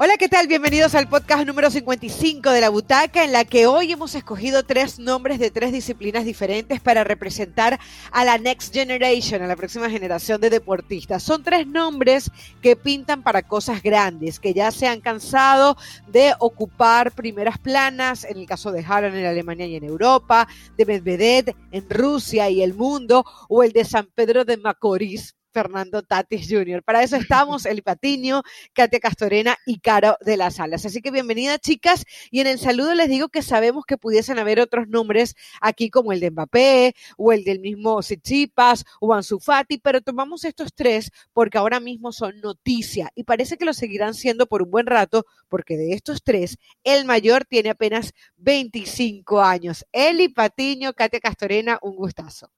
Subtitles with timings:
[0.00, 0.46] Hola, ¿qué tal?
[0.46, 5.00] Bienvenidos al podcast número 55 de La Butaca, en la que hoy hemos escogido tres
[5.00, 7.80] nombres de tres disciplinas diferentes para representar
[8.12, 11.24] a la Next Generation, a la próxima generación de deportistas.
[11.24, 12.30] Son tres nombres
[12.62, 15.76] que pintan para cosas grandes, que ya se han cansado
[16.06, 20.46] de ocupar primeras planas, en el caso de Haran en Alemania y en Europa,
[20.76, 26.02] de Medvedev en Rusia y el mundo, o el de San Pedro de Macorís Fernando
[26.02, 26.82] Tatis Jr.
[26.82, 30.86] Para eso estamos, Eli Patiño, Katia Castorena y Caro de las Alas.
[30.86, 32.04] Así que bienvenida, chicas.
[32.30, 36.12] Y en el saludo les digo que sabemos que pudiesen haber otros nombres aquí, como
[36.12, 41.10] el de Mbappé, o el del mismo Tsitsipas, o Ansu Fati, pero tomamos estos tres
[41.32, 45.26] porque ahora mismo son noticia y parece que lo seguirán siendo por un buen rato,
[45.48, 49.86] porque de estos tres, el mayor tiene apenas 25 años.
[49.92, 52.50] Eli Patiño, Katia Castorena, un gustazo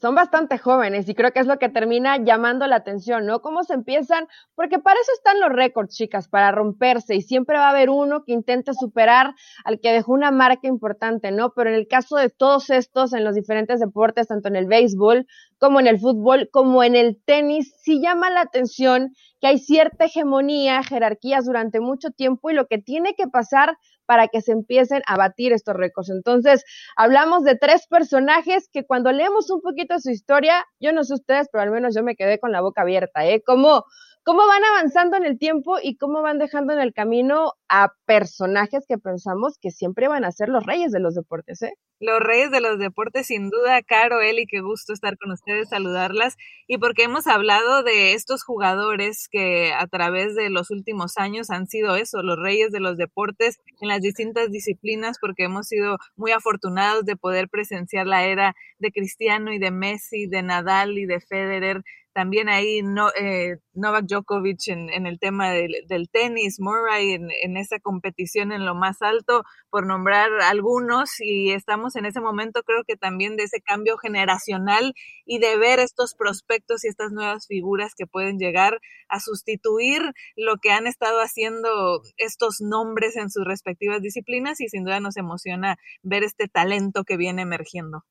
[0.00, 3.40] son bastante jóvenes y creo que es lo que termina llamando la atención, ¿no?
[3.40, 7.66] Cómo se empiezan, porque para eso están los récords, chicas, para romperse y siempre va
[7.66, 11.52] a haber uno que intente superar al que dejó una marca importante, ¿no?
[11.54, 15.26] Pero en el caso de todos estos, en los diferentes deportes, tanto en el béisbol
[15.58, 20.04] como en el fútbol, como en el tenis, sí llama la atención que hay cierta
[20.04, 23.76] hegemonía, jerarquías durante mucho tiempo y lo que tiene que pasar
[24.12, 26.10] para que se empiecen a batir estos récords.
[26.10, 31.14] Entonces, hablamos de tres personajes que cuando leemos un poquito su historia, yo no sé
[31.14, 33.40] ustedes, pero al menos yo me quedé con la boca abierta, ¿eh?
[33.42, 33.86] Como
[34.24, 38.84] cómo van avanzando en el tiempo y cómo van dejando en el camino a personajes
[38.86, 41.72] que pensamos que siempre van a ser los reyes de los deportes, ¿eh?
[41.98, 46.36] Los reyes de los deportes, sin duda, Caro, Eli, qué gusto estar con ustedes, saludarlas,
[46.66, 51.68] y porque hemos hablado de estos jugadores que a través de los últimos años han
[51.68, 56.32] sido eso, los reyes de los deportes en las distintas disciplinas, porque hemos sido muy
[56.32, 61.20] afortunados de poder presenciar la era de Cristiano y de Messi, de Nadal y de
[61.20, 67.56] Federer, también ahí no, eh, Novak Djokovic en, el tema del, tenis, Murray en, en,
[67.56, 72.84] esa competición en lo más alto, por nombrar algunos, y estamos en ese momento creo
[72.84, 77.94] que también de ese cambio generacional y de ver estos prospectos y estas nuevas figuras
[77.96, 80.02] que pueden llegar a sustituir
[80.36, 85.16] lo que han estado haciendo estos nombres en sus respectivas disciplinas y sin duda nos
[85.16, 88.04] emociona ver este talento que viene emergiendo.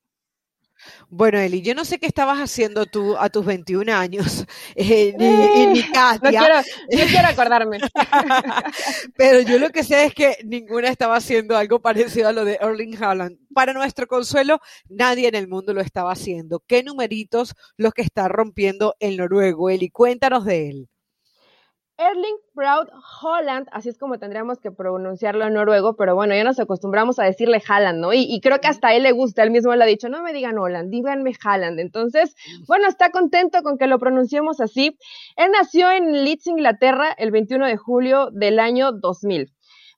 [1.08, 5.66] Bueno, Eli, yo no sé qué estabas haciendo tú a tus 21 años, eh, ni,
[5.66, 6.30] ni Katia.
[6.30, 7.78] No quiero, acordarme.
[9.16, 12.58] Pero yo lo que sé es que ninguna estaba haciendo algo parecido a lo de
[12.60, 13.38] Erling Haaland.
[13.54, 16.62] Para nuestro consuelo, nadie en el mundo lo estaba haciendo.
[16.66, 19.70] ¿Qué numeritos los que está rompiendo el noruego?
[19.70, 20.91] Eli, cuéntanos de él.
[22.10, 22.88] Erling Braut
[23.20, 27.24] Holland, así es como tendríamos que pronunciarlo en noruego, pero bueno, ya nos acostumbramos a
[27.24, 28.12] decirle Haaland, ¿no?
[28.12, 30.58] Y, creo que hasta él le gusta, él mismo le ha dicho, no me digan
[30.58, 31.78] Holland, díganme Haaland.
[31.78, 32.34] Entonces,
[32.66, 34.98] bueno, está contento con que lo pronunciemos así.
[35.36, 39.52] Él nació en Leeds, Inglaterra, el 21 de julio del año 2000.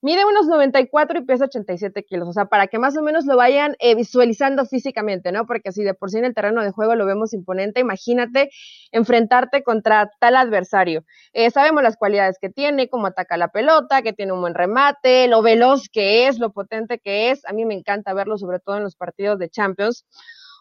[0.04, 3.38] Mide unos 94 y pesa 87 kilos, o sea, para que más o menos lo
[3.38, 5.46] vayan eh, visualizando físicamente, ¿no?
[5.46, 8.50] Porque si de por sí en el terreno de juego lo vemos imponente, imagínate
[8.92, 11.06] enfrentarte contra tal adversario.
[11.32, 15.26] Eh, sabemos las cualidades que tiene, cómo ataca la pelota, que tiene un buen remate,
[15.26, 17.42] lo veloz que es, lo potente que es.
[17.46, 20.04] A mí me encanta verlo, sobre todo en los partidos de Champions.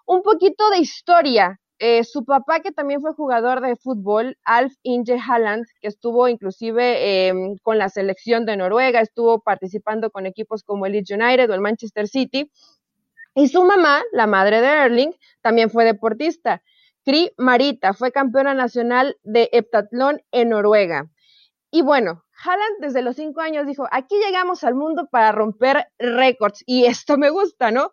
[0.06, 5.18] Un poquito de historia eh, su papá, que también fue jugador de fútbol, Alf Inge
[5.20, 10.86] Halland, que estuvo inclusive em, con la selección de Noruega, estuvo participando con equipos como
[10.86, 12.52] el Leeds United o el Manchester City.
[13.36, 15.12] Y su mamá, la madre de Erling,
[15.42, 16.62] también fue deportista.
[17.04, 21.10] Kri Marita fue campeona nacional de heptatlón en Noruega.
[21.72, 26.64] Y bueno, Halland desde los cinco años dijo, aquí llegamos al mundo para romper récords.
[26.66, 27.92] Y esto me gusta, ¿no?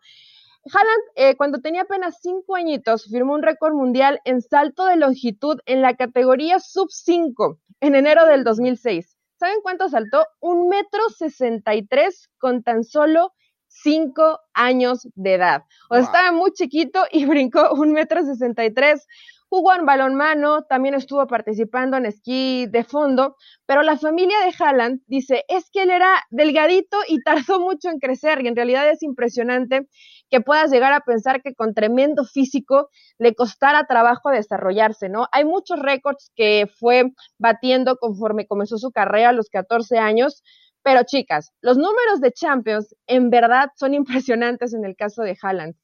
[0.66, 5.58] Haaland, eh, cuando tenía apenas cinco añitos, firmó un récord mundial en salto de longitud
[5.64, 9.16] en la categoría sub 5 en enero del 2006.
[9.38, 10.26] ¿Saben cuánto saltó?
[10.38, 13.32] Un metro sesenta y tres con tan solo
[13.68, 15.64] cinco años de edad.
[15.88, 19.06] O sea, estaba muy chiquito y brincó un metro sesenta y tres.
[19.50, 23.34] Jugó en balonmano, también estuvo participando en esquí de fondo,
[23.66, 27.98] pero la familia de Haaland dice, es que él era delgadito y tardó mucho en
[27.98, 29.88] crecer y en realidad es impresionante
[30.30, 35.26] que puedas llegar a pensar que con tremendo físico le costara trabajo desarrollarse, ¿no?
[35.32, 40.44] Hay muchos récords que fue batiendo conforme comenzó su carrera a los 14 años,
[40.84, 45.74] pero chicas, los números de Champions en verdad son impresionantes en el caso de Haaland.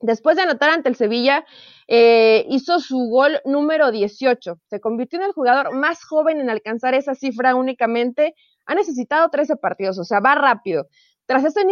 [0.00, 1.44] Después de anotar ante el Sevilla,
[1.88, 4.60] eh, hizo su gol número 18.
[4.66, 8.34] Se convirtió en el jugador más joven en alcanzar esa cifra únicamente.
[8.66, 10.86] Ha necesitado 13 partidos, o sea, va rápido.
[11.26, 11.62] Tras ese,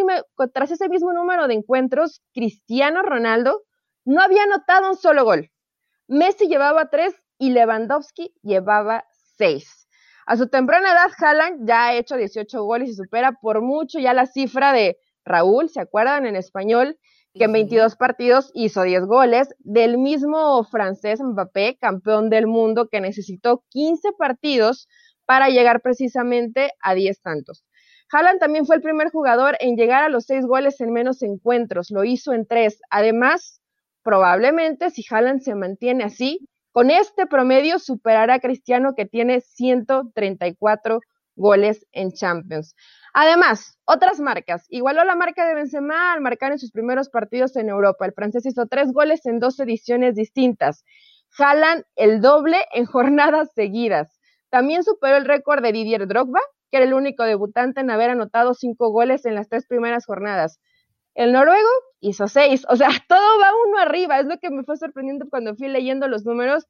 [0.53, 3.63] tras ese mismo número de encuentros, Cristiano Ronaldo
[4.05, 5.51] no había anotado un solo gol.
[6.09, 9.05] Messi llevaba tres y Lewandowski llevaba
[9.37, 9.89] seis.
[10.27, 14.13] A su temprana edad, Haaland ya ha hecho 18 goles y supera por mucho ya
[14.13, 16.99] la cifra de Raúl, ¿se acuerdan en español?
[17.39, 23.01] Que en 22 partidos hizo 10 goles, del mismo francés Mbappé, campeón del mundo, que
[23.01, 24.89] necesitó 15 partidos
[25.27, 27.65] para llegar precisamente a 10 tantos.
[28.13, 31.91] Haaland también fue el primer jugador en llegar a los 6 goles en menos encuentros,
[31.91, 32.81] lo hizo en 3.
[32.91, 33.61] Además,
[34.03, 41.01] probablemente si Haaland se mantiene así, con este promedio superará a Cristiano que tiene 134
[41.35, 42.75] goles en Champions.
[43.19, 44.67] Además, otras marcas.
[44.69, 48.05] Igualó la marca de Benzema al marcar en sus primeros partidos en Europa.
[48.05, 50.85] El francés hizo tres goles en dos ediciones distintas.
[51.31, 54.21] Jalan el doble en jornadas seguidas.
[54.51, 56.41] También superó el récord de Didier Drogba,
[56.71, 60.61] que era el único debutante en haber anotado cinco goles en las tres primeras jornadas.
[61.15, 61.71] El noruego
[62.01, 62.67] hizo seis.
[62.69, 64.21] O sea, todo va uno arriba.
[64.21, 66.67] Es lo que me fue sorprendiendo cuando fui leyendo los números.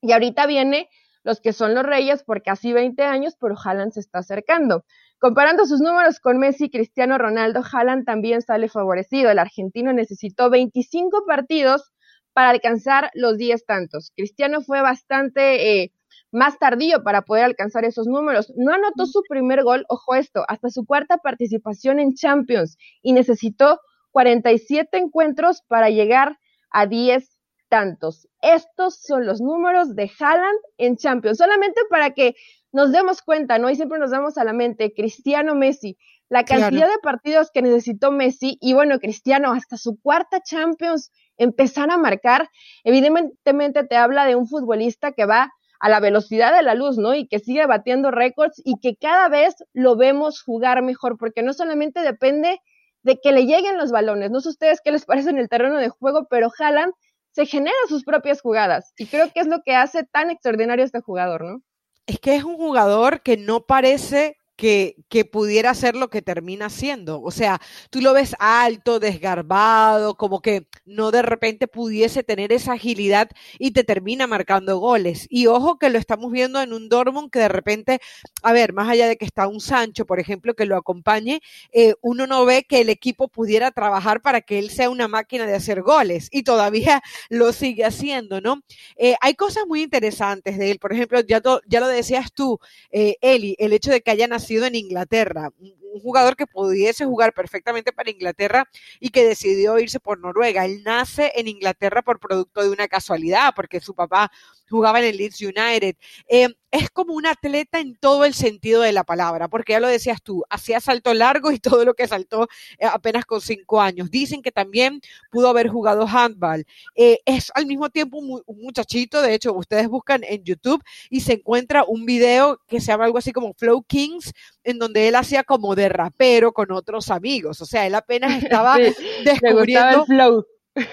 [0.00, 0.88] Y ahorita viene
[1.26, 4.84] los que son los reyes por casi 20 años, pero Haaland se está acercando.
[5.18, 9.28] Comparando sus números con Messi Cristiano Ronaldo, Haaland también sale favorecido.
[9.28, 11.92] El argentino necesitó 25 partidos
[12.32, 14.12] para alcanzar los 10 tantos.
[14.14, 15.92] Cristiano fue bastante eh,
[16.30, 18.52] más tardío para poder alcanzar esos números.
[18.56, 23.80] No anotó su primer gol, ojo esto, hasta su cuarta participación en Champions y necesitó
[24.12, 26.38] 47 encuentros para llegar
[26.70, 27.35] a 10
[27.68, 28.28] tantos.
[28.40, 31.38] Estos son los números de Haaland en Champions.
[31.38, 32.34] Solamente para que
[32.72, 33.70] nos demos cuenta, ¿no?
[33.70, 35.96] Y siempre nos damos a la mente, Cristiano Messi,
[36.28, 41.90] la cantidad de partidos que necesitó Messi y bueno, Cristiano hasta su cuarta Champions empezar
[41.90, 42.48] a marcar,
[42.84, 47.14] evidentemente te habla de un futbolista que va a la velocidad de la luz, ¿no?
[47.14, 51.52] Y que sigue batiendo récords y que cada vez lo vemos jugar mejor, porque no
[51.52, 52.60] solamente depende
[53.02, 55.78] de que le lleguen los balones, no sé ustedes qué les parece en el terreno
[55.78, 56.92] de juego, pero Haaland
[57.36, 61.02] se genera sus propias jugadas y creo que es lo que hace tan extraordinario este
[61.02, 61.60] jugador, ¿no?
[62.06, 64.96] es que es un jugador que no parece que,
[65.30, 67.20] pudiera ser lo que termina siendo.
[67.22, 67.60] O sea,
[67.90, 73.72] tú lo ves alto, desgarbado, como que no de repente pudiese tener esa agilidad y
[73.72, 75.26] te termina marcando goles.
[75.30, 78.00] Y ojo que lo estamos viendo en un Dortmund que de repente,
[78.42, 81.40] a ver, más allá de que está un Sancho, por ejemplo, que lo acompañe,
[81.72, 85.46] eh, uno no ve que el equipo pudiera trabajar para que él sea una máquina
[85.46, 88.62] de hacer goles y todavía lo sigue haciendo, ¿no?
[88.96, 90.78] Eh, hay cosas muy interesantes de él.
[90.78, 92.58] Por ejemplo, ya, ya lo decías tú,
[92.90, 97.32] eh, Eli, el hecho de que haya nacido en Inglaterra, un jugador que pudiese jugar
[97.32, 98.68] perfectamente para Inglaterra
[99.00, 100.64] y que decidió irse por Noruega.
[100.64, 104.30] Él nace en Inglaterra por producto de una casualidad, porque su papá
[104.68, 105.96] jugaba en el Leeds United.
[106.28, 109.88] Eh, es como un atleta en todo el sentido de la palabra, porque ya lo
[109.88, 112.48] decías tú, hacía salto largo y todo lo que saltó
[112.78, 114.10] eh, apenas con cinco años.
[114.10, 116.66] Dicen que también pudo haber jugado handball.
[116.94, 121.34] Eh, es al mismo tiempo un, muchachito, de hecho, ustedes buscan en YouTube y se
[121.34, 124.32] encuentra un video que se llama algo así como Flow Kings,
[124.64, 127.60] en donde él hacía como de rapero con otros amigos.
[127.60, 128.76] O sea, él apenas estaba
[129.24, 130.04] descubriendo.
[130.06, 130.46] flow.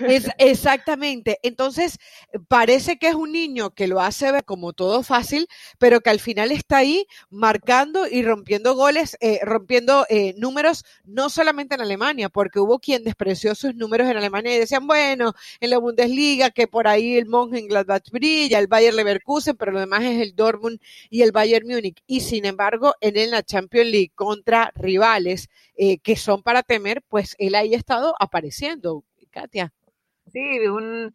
[0.07, 1.39] Es, exactamente.
[1.43, 1.99] Entonces,
[2.47, 5.47] parece que es un niño que lo hace ver como todo fácil,
[5.77, 11.29] pero que al final está ahí marcando y rompiendo goles, eh, rompiendo eh, números, no
[11.29, 15.69] solamente en Alemania, porque hubo quien despreció sus números en Alemania y decían, bueno, en
[15.69, 20.21] la Bundesliga, que por ahí el Mönchengladbach brilla, el Bayern Leverkusen, pero lo demás es
[20.21, 22.01] el Dortmund y el Bayern Múnich.
[22.07, 27.35] Y sin embargo, en la Champions League contra rivales eh, que son para temer, pues
[27.39, 29.73] él ahí ha estado apareciendo Katia.
[30.31, 31.13] Sí, un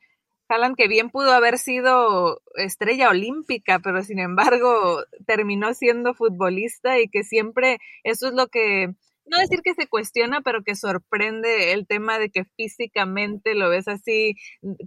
[0.49, 7.09] Haaland que bien pudo haber sido estrella olímpica, pero sin embargo terminó siendo futbolista y
[7.09, 8.95] que siempre eso es lo que,
[9.27, 13.89] no decir que se cuestiona, pero que sorprende el tema de que físicamente lo ves
[13.89, 14.37] así,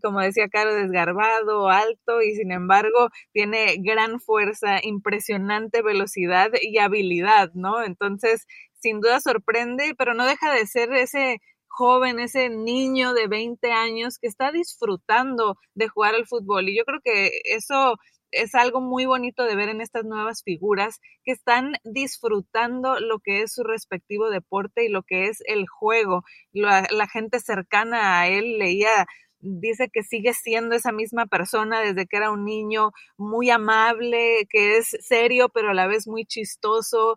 [0.01, 7.51] como decía Caro, desgarbado, alto y sin embargo tiene gran fuerza, impresionante velocidad y habilidad,
[7.53, 7.83] ¿no?
[7.83, 8.47] Entonces,
[8.79, 11.39] sin duda sorprende, pero no deja de ser ese
[11.71, 16.69] joven, ese niño de 20 años que está disfrutando de jugar al fútbol.
[16.69, 17.97] Y yo creo que eso
[18.31, 23.41] es algo muy bonito de ver en estas nuevas figuras que están disfrutando lo que
[23.41, 26.23] es su respectivo deporte y lo que es el juego.
[26.53, 29.05] La, la gente cercana a él leía
[29.41, 34.77] dice que sigue siendo esa misma persona desde que era un niño, muy amable, que
[34.77, 37.15] es serio, pero a la vez muy chistoso,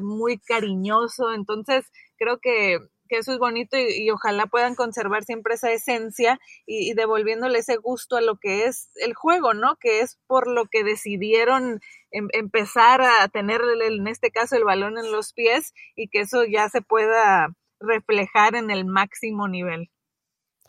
[0.00, 1.32] muy cariñoso.
[1.34, 1.84] Entonces,
[2.16, 2.78] creo que
[3.08, 8.16] que eso es bonito y, ojalá puedan conservar siempre esa esencia y, devolviéndole ese gusto
[8.16, 9.76] a lo que es el juego, ¿no?
[9.76, 14.98] Que es por lo que decidieron em, empezar a tener en este caso el balón
[14.98, 17.48] en los pies y que eso ya se pueda
[17.80, 19.90] reflejar en el máximo nivel.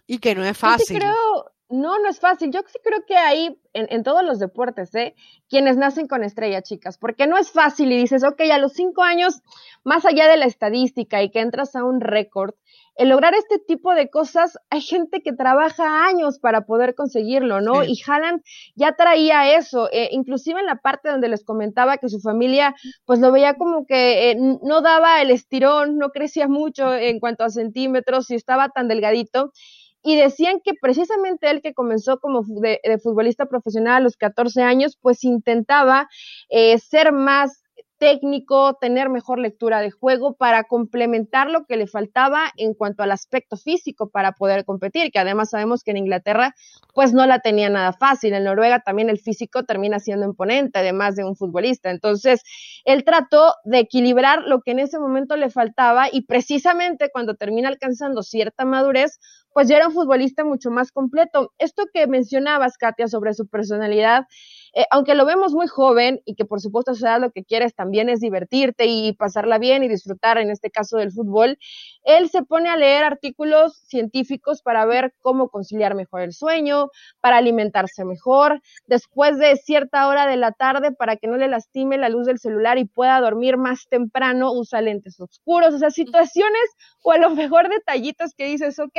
[0.08, 0.88] Y que no es fácil.
[0.88, 2.52] Yo sí creo, No, no es fácil.
[2.52, 5.16] Yo sí creo que ahí, en, en, todos los deportes, ¿eh?
[5.48, 9.04] Quienes nacen con estrella, chicas, porque no es fácil y dices, ok, a los cinco
[9.04, 9.42] años,
[9.84, 12.56] más allá de la estadística y que entras a un récord,
[13.00, 17.86] el lograr este tipo de cosas, hay gente que trabaja años para poder conseguirlo, ¿no?
[17.86, 18.42] Y Haaland
[18.76, 23.20] ya traía eso, eh, inclusive en la parte donde les comentaba que su familia, pues
[23.20, 27.50] lo veía como que eh, no daba el estirón, no crecía mucho en cuanto a
[27.50, 29.54] centímetros y estaba tan delgadito.
[30.02, 34.98] Y decían que precisamente él que comenzó como de, futbolista profesional a los 14 años,
[35.02, 36.08] pues intentaba
[36.50, 37.64] eh, ser más
[38.00, 43.12] técnico, tener mejor lectura de juego para complementar lo que le faltaba en cuanto al
[43.12, 46.56] aspecto físico para poder competir, que además sabemos que en Inglaterra
[46.96, 51.16] pues no la tenía nada fácil, en Noruega también el físico termina siendo imponente, además
[51.16, 51.92] de un futbolista.
[51.92, 52.42] Entonces,
[52.86, 57.68] él trató de equilibrar lo que en ese momento le faltaba y precisamente cuando termina
[57.68, 59.20] alcanzando cierta madurez,
[59.54, 61.54] pues ya era un futbolista mucho más completo.
[61.58, 64.26] Esto que mencionabas, Katia, sobre su personalidad,
[64.74, 68.10] eh, aunque lo vemos muy joven y que por supuesto sea lo que quieres también
[68.10, 71.58] es divertirte y pasarla bien y disfrutar, en este caso del fútbol,
[72.04, 76.90] él se pone a leer artículos científicos para ver cómo conciliar mejor el sueño,
[77.20, 81.98] para alimentarse mejor, después de cierta hora de la tarde para que no le lastime
[81.98, 86.62] la luz del celular y pueda dormir más temprano, usa lentes oscuros, o sea, situaciones
[87.02, 88.98] o a lo mejor detallitos que dices, ok,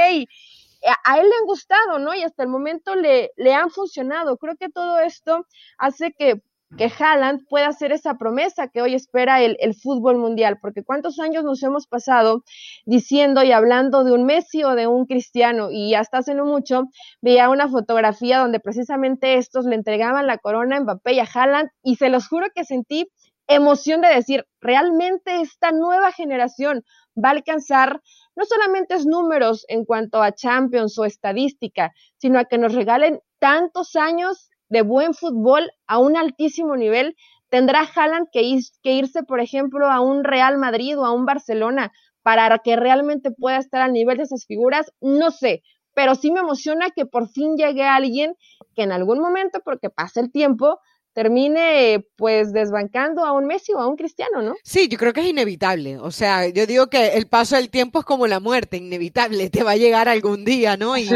[1.04, 2.14] a él le han gustado, ¿no?
[2.14, 4.36] Y hasta el momento le, le han funcionado.
[4.36, 5.46] Creo que todo esto
[5.78, 6.42] hace que,
[6.78, 11.18] que Haaland pueda hacer esa promesa que hoy espera el, el, fútbol mundial, porque cuántos
[11.18, 12.44] años nos hemos pasado
[12.86, 16.84] diciendo y hablando de un Messi o de un Cristiano, y hasta hace no mucho
[17.20, 21.70] veía una fotografía donde precisamente estos le entregaban la corona a Mbappé y a Haaland,
[21.82, 23.08] y se los juro que sentí
[23.48, 26.84] emoción de decir, realmente esta nueva generación
[27.22, 28.00] va a alcanzar
[28.40, 33.20] no solamente es números en cuanto a Champions o estadística, sino a que nos regalen
[33.38, 37.16] tantos años de buen fútbol a un altísimo nivel.
[37.50, 41.92] Tendrá Haaland que, que irse, por ejemplo, a un Real Madrid o a un Barcelona
[42.22, 45.62] para que realmente pueda estar al nivel de esas figuras, no sé,
[45.94, 48.36] pero sí me emociona que por fin llegue alguien
[48.74, 50.78] que en algún momento, porque pasa el tiempo,
[51.12, 54.54] termine pues desbancando a un Messi o a un Cristiano, ¿no?
[54.62, 55.98] Sí, yo creo que es inevitable.
[55.98, 59.62] O sea, yo digo que el paso del tiempo es como la muerte, inevitable, te
[59.62, 60.96] va a llegar algún día, ¿no?
[60.96, 61.08] Y,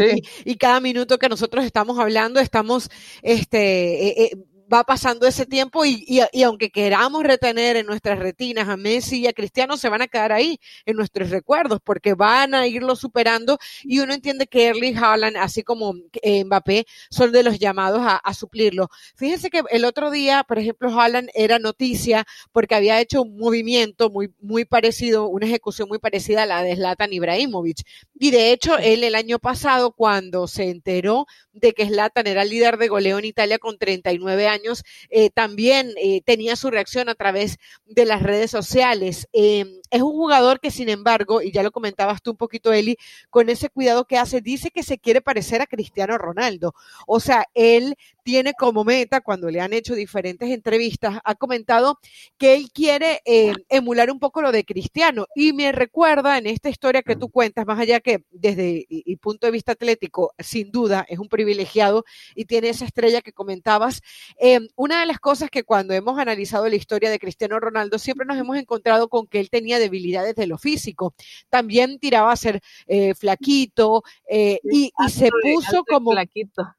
[0.43, 2.89] y, cada minuto que nosotros estamos hablando, estamos
[3.21, 4.31] este, eh, eh,
[4.71, 9.27] va pasando ese tiempo y, y, aunque queramos retener en nuestras retinas a Messi y
[9.27, 13.57] a Cristiano, se van a quedar ahí en nuestros recuerdos porque van a irlo superando
[13.83, 18.17] y uno entiende que Erling Haaland, así como eh, Mbappé, son de los llamados a,
[18.17, 18.89] a, suplirlo.
[19.15, 24.09] Fíjense que el otro día, por ejemplo, Haaland era noticia porque había hecho un movimiento
[24.09, 27.79] muy, muy parecido, una ejecución muy parecida a la de Zlatan Ibrahimovic.
[28.17, 32.77] Y de hecho, él el año pasado, cuando se enteró de que Zlatan era líder
[32.77, 34.54] de goleo en Italia con 39 años,
[35.09, 39.27] eh, también eh, tenía su reacción a través de las redes sociales.
[39.33, 42.97] Eh, es un jugador que, sin embargo, y ya lo comentabas tú un poquito, Eli,
[43.29, 46.73] con ese cuidado que hace, dice que se quiere parecer a Cristiano Ronaldo.
[47.07, 51.99] O sea, él tiene como meta, cuando le han hecho diferentes entrevistas, ha comentado
[52.39, 55.27] que él quiere eh, emular un poco lo de Cristiano.
[55.35, 59.45] Y me recuerda en esta historia que tú cuentas, más allá que desde el punto
[59.45, 64.01] de vista atlético, sin duda, es un privilegiado y tiene esa estrella que comentabas.
[64.47, 68.27] Eh, una de las cosas que cuando hemos analizado la historia de Cristiano Ronaldo, siempre
[68.27, 71.15] nos hemos encontrado con que él tenía debilidades de lo físico.
[71.49, 76.11] También tiraba a ser eh, flaquito y, y, se puso como...
[76.11, 76.75] Flaquito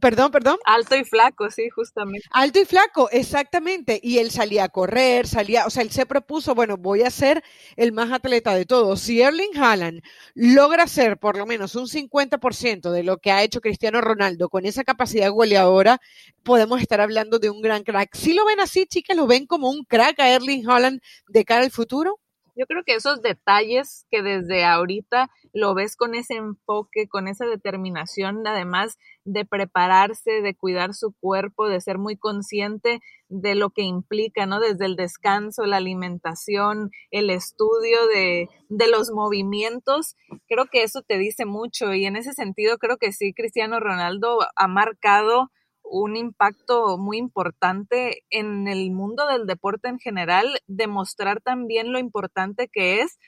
[0.00, 0.58] Perdón, perdón.
[0.64, 2.26] Alto y flaco, sí, justamente.
[2.30, 3.98] Alto y flaco, exactamente.
[4.02, 7.42] Y él salía a correr, salía, o sea, él se propuso, bueno, voy a ser
[7.76, 9.00] el más atleta de todos.
[9.00, 10.02] Si Erling Haaland
[10.34, 14.66] logra ser por lo menos un 50% de lo que ha hecho Cristiano Ronaldo con
[14.66, 16.00] esa capacidad goleadora,
[16.44, 18.14] podemos estar hablando de un gran crack.
[18.14, 21.64] Si lo ven así, chicas, lo ven como un crack a Erling Haaland de cara
[21.64, 22.20] al futuro.
[22.54, 27.46] Yo creo que esos detalles que desde ahorita lo ves con ese enfoque, con esa
[27.46, 33.82] determinación, además de prepararse, de cuidar su cuerpo, de ser muy consciente de lo que
[33.82, 34.60] implica, ¿no?
[34.60, 40.16] Desde el descanso, la alimentación, el estudio de, de los movimientos,
[40.46, 44.40] creo que eso te dice mucho y en ese sentido creo que sí, Cristiano Ronaldo
[44.56, 45.50] ha marcado
[45.92, 52.68] un impacto muy importante en el mundo del deporte en general, demostrar también lo importante
[52.68, 53.18] que es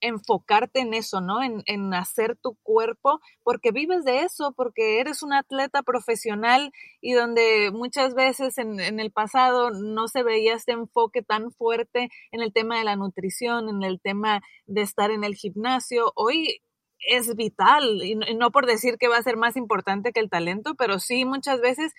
[0.00, 1.44] enfocarte en eso, ¿no?
[1.44, 7.12] En, en, hacer tu cuerpo, porque vives de eso, porque eres un atleta profesional y
[7.12, 12.40] donde muchas veces en, en, el pasado no se veía este enfoque tan fuerte en
[12.40, 16.10] el tema de la nutrición, en el tema de estar en el gimnasio.
[16.16, 16.62] Hoy
[17.08, 20.74] es vital, y no por decir que va a ser más importante que el talento,
[20.76, 21.92] pero sí muchas veces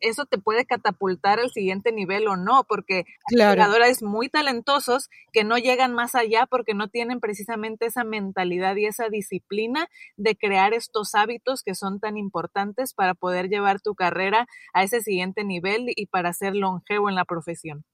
[0.00, 5.44] eso te puede catapultar al siguiente nivel o no, porque hay jugadores muy talentosos que
[5.44, 10.72] no llegan más allá porque no tienen precisamente esa mentalidad y esa disciplina de crear
[10.72, 15.86] estos hábitos que son tan importantes para poder llevar tu carrera a ese siguiente nivel
[15.94, 17.84] y para ser longevo en la profesión.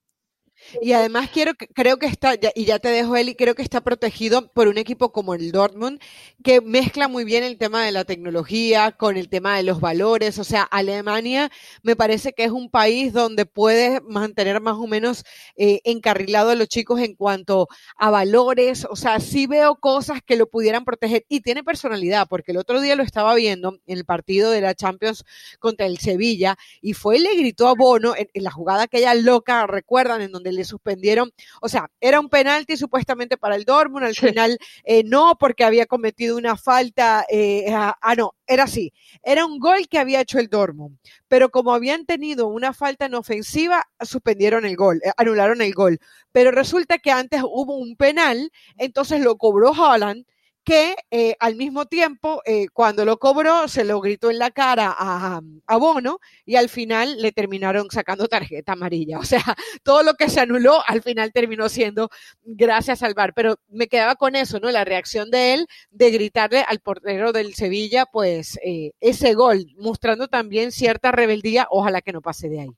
[0.81, 4.53] Y además quiero, creo que está, y ya te dejo Eli, creo que está protegido
[4.53, 6.01] por un equipo como el Dortmund,
[6.43, 10.39] que mezcla muy bien el tema de la tecnología con el tema de los valores.
[10.39, 11.51] O sea, Alemania
[11.83, 15.25] me parece que es un país donde puede mantener más o menos
[15.57, 18.87] eh, encarrilado a los chicos en cuanto a valores.
[18.91, 22.81] O sea, sí veo cosas que lo pudieran proteger y tiene personalidad, porque el otro
[22.81, 25.25] día lo estaba viendo en el partido de la Champions
[25.59, 29.67] contra el Sevilla y fue y le gritó a Bono en, la jugada aquella loca,
[29.67, 34.15] recuerdan, en donde le suspendieron, o sea, era un penalti supuestamente para el Dortmund, al
[34.15, 38.93] final eh, no, porque había cometido una falta, eh, ah, ah, no, era así,
[39.23, 43.15] era un gol que había hecho el Dortmund, pero como habían tenido una falta en
[43.15, 45.99] ofensiva, suspendieron el gol, eh, anularon el gol,
[46.33, 50.25] pero resulta que antes hubo un penal, entonces lo cobró Holland,
[50.65, 54.95] que eh, al mismo tiempo, eh, cuando lo cobró, se lo gritó en la cara
[54.97, 59.19] a, a, Bono y al final le terminaron sacando tarjeta amarilla.
[59.19, 59.43] O sea,
[59.83, 62.11] todo lo que se anuló al final terminó siendo
[62.43, 63.35] gracias al VAR.
[63.35, 64.71] Pero me quedaba con eso, ¿no?
[64.71, 70.29] La reacción de él de gritarle al portero del Sevilla, pues eh, ese gol, mostrando
[70.29, 71.67] también cierta rebeldía.
[71.71, 72.71] Ojalá que no pase de ahí.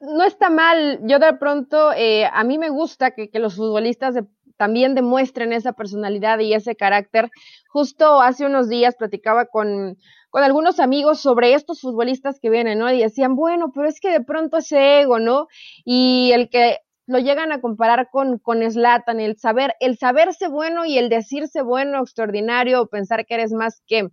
[0.00, 1.00] no está mal.
[1.04, 4.24] Yo de pronto, a mí me gusta que, que los futbolistas de
[4.56, 7.30] también demuestren esa personalidad y ese carácter.
[7.68, 9.96] Justo hace unos días platicaba con,
[10.30, 12.92] con algunos amigos sobre estos futbolistas que vienen, ¿no?
[12.92, 15.48] Y decían, bueno, pero es que de pronto ese ego, ¿no?
[15.84, 20.84] Y el que lo llegan a comparar con, con Slatan, el saber, el saberse bueno
[20.86, 24.08] y el decirse bueno, extraordinario, o pensar que eres más que.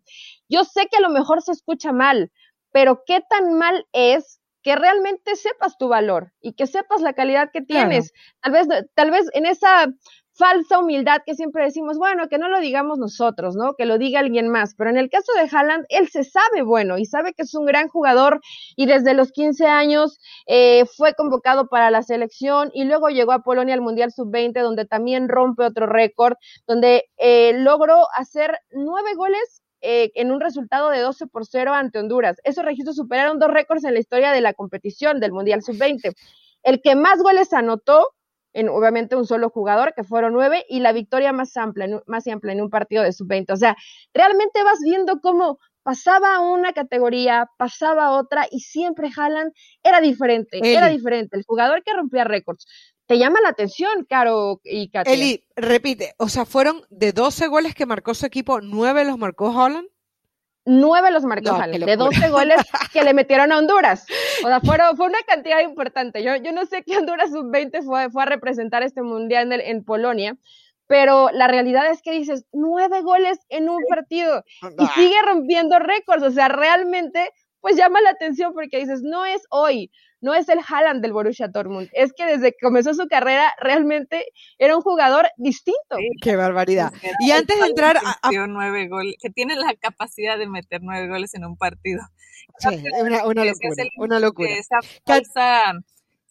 [0.49, 2.31] Yo sé que a lo mejor se escucha mal,
[2.71, 7.49] pero qué tan mal es que realmente sepas tu valor y que sepas la calidad
[7.51, 8.13] que tienes.
[8.41, 9.87] Tal vez, tal vez en esa
[10.33, 13.73] falsa humildad que siempre decimos, bueno, que no lo digamos nosotros, ¿no?
[13.73, 14.75] Que lo diga alguien más.
[14.75, 17.65] Pero en el caso de Haaland, él se sabe bueno y sabe que es un
[17.65, 18.41] gran jugador
[18.75, 23.43] y desde los 15 años eh, fue convocado para la selección y luego llegó a
[23.43, 26.35] Polonia al Mundial Sub-20, donde también rompe otro récord,
[26.67, 31.99] donde eh, logró hacer nueve goles eh, en un resultado de 12 por 0 ante
[31.99, 32.37] Honduras.
[32.43, 36.13] Esos registros superaron dos récords en la historia de la competición del Mundial Sub-20.
[36.63, 38.07] El que más goles anotó
[38.53, 42.53] en obviamente un solo jugador, que fueron nueve, y la victoria más amplia, más amplia
[42.53, 43.53] en un partido de sub-20.
[43.53, 43.75] O sea,
[44.13, 49.51] realmente vas viendo cómo pasaba una categoría, pasaba otra, y siempre Haaland
[49.83, 52.67] era diferente, era diferente, el jugador que rompía récords.
[53.07, 55.13] ¿Te llama la atención, Caro y Katia?
[55.13, 59.49] Eli, repite, o sea, fueron de 12 goles que marcó su equipo, ¿nueve los marcó
[59.49, 59.87] Holland?
[60.65, 62.61] Nueve los marcó de 12 goles
[62.93, 64.05] que le metieron a Honduras.
[64.43, 66.23] O sea, fueron, fue una cantidad importante.
[66.23, 69.83] Yo, yo no sé qué Honduras sub-20 fue, fue a representar este mundial en, en,
[69.83, 70.37] Polonia,
[70.87, 74.43] pero la realidad es que dices, nueve goles en un partido
[74.77, 76.23] y sigue rompiendo récords.
[76.23, 80.59] O sea, realmente, pues llama la atención porque dices, no es hoy, no es el
[80.59, 84.25] Haaland del Borussia Dortmund, es que desde que comenzó su carrera realmente
[84.57, 85.97] era un jugador distinto.
[86.21, 86.93] Qué barbaridad.
[87.19, 91.33] Y antes de entrar a, nueve goles, que tiene la capacidad de meter nueve goles
[91.33, 92.01] en un partido.
[92.59, 94.49] Sí, una, una locura, una locura.
[94.51, 95.73] Esa falsa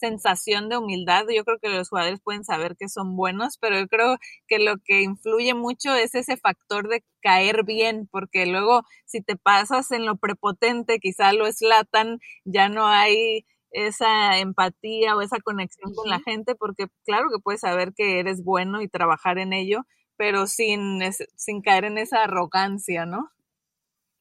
[0.00, 1.26] sensación de humildad.
[1.28, 4.16] Yo creo que los jugadores pueden saber que son buenos, pero yo creo
[4.48, 9.36] que lo que influye mucho es ese factor de caer bien, porque luego si te
[9.36, 15.94] pasas en lo prepotente, quizá lo eslatan, ya no hay esa empatía o esa conexión
[15.94, 19.86] con la gente, porque claro que puedes saber que eres bueno y trabajar en ello,
[20.16, 21.00] pero sin,
[21.36, 23.30] sin caer en esa arrogancia, ¿no?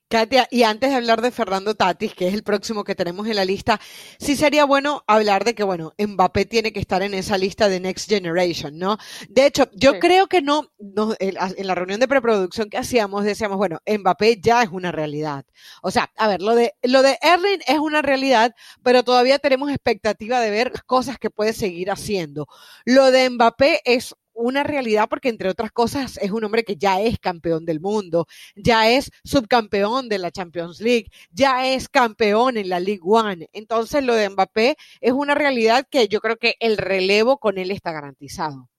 [0.09, 3.35] Katia, y antes de hablar de Fernando Tatis, que es el próximo que tenemos en
[3.35, 3.79] la lista,
[4.17, 7.79] sí sería bueno hablar de que, bueno, Mbappé tiene que estar en esa lista de
[7.79, 8.97] Next Generation, ¿no?
[9.29, 13.57] De hecho, yo creo que no, no, en la reunión de preproducción que hacíamos, decíamos,
[13.57, 15.45] bueno, Mbappé ya es una realidad.
[15.83, 19.69] O sea, a ver, lo de, lo de Erling es una realidad, pero todavía tenemos
[19.69, 22.47] expectativa de ver cosas que puede seguir haciendo.
[22.83, 27.01] Lo de Mbappé es una realidad porque, entre otras cosas, es un hombre que ya
[27.01, 32.69] es campeón del mundo, ya es subcampeón de la Champions League, ya es campeón en
[32.69, 33.49] la League One.
[33.53, 37.71] Entonces, lo de Mbappé es una realidad que yo creo que el relevo con él
[37.71, 38.69] está garantizado.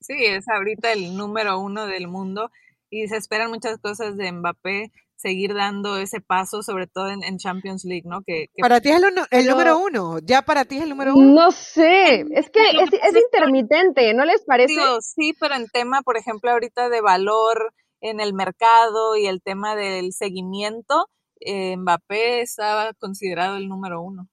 [0.00, 2.50] Sí, es ahorita el número uno del mundo
[2.90, 4.90] y se esperan muchas cosas de Mbappé
[5.22, 8.22] seguir dando ese paso, sobre todo en, Champions League, ¿no?
[8.26, 8.96] Que, Para ti es
[9.30, 11.32] el, número uno, ya para ti es el número uno.
[11.32, 14.72] No sé, es que es, intermitente, ¿no les parece?
[14.72, 19.40] Digo, sí, pero en tema, por ejemplo, ahorita de valor en el mercado y el
[19.40, 21.06] tema del seguimiento,
[21.40, 24.28] eh, Mbappé estaba considerado el número uno.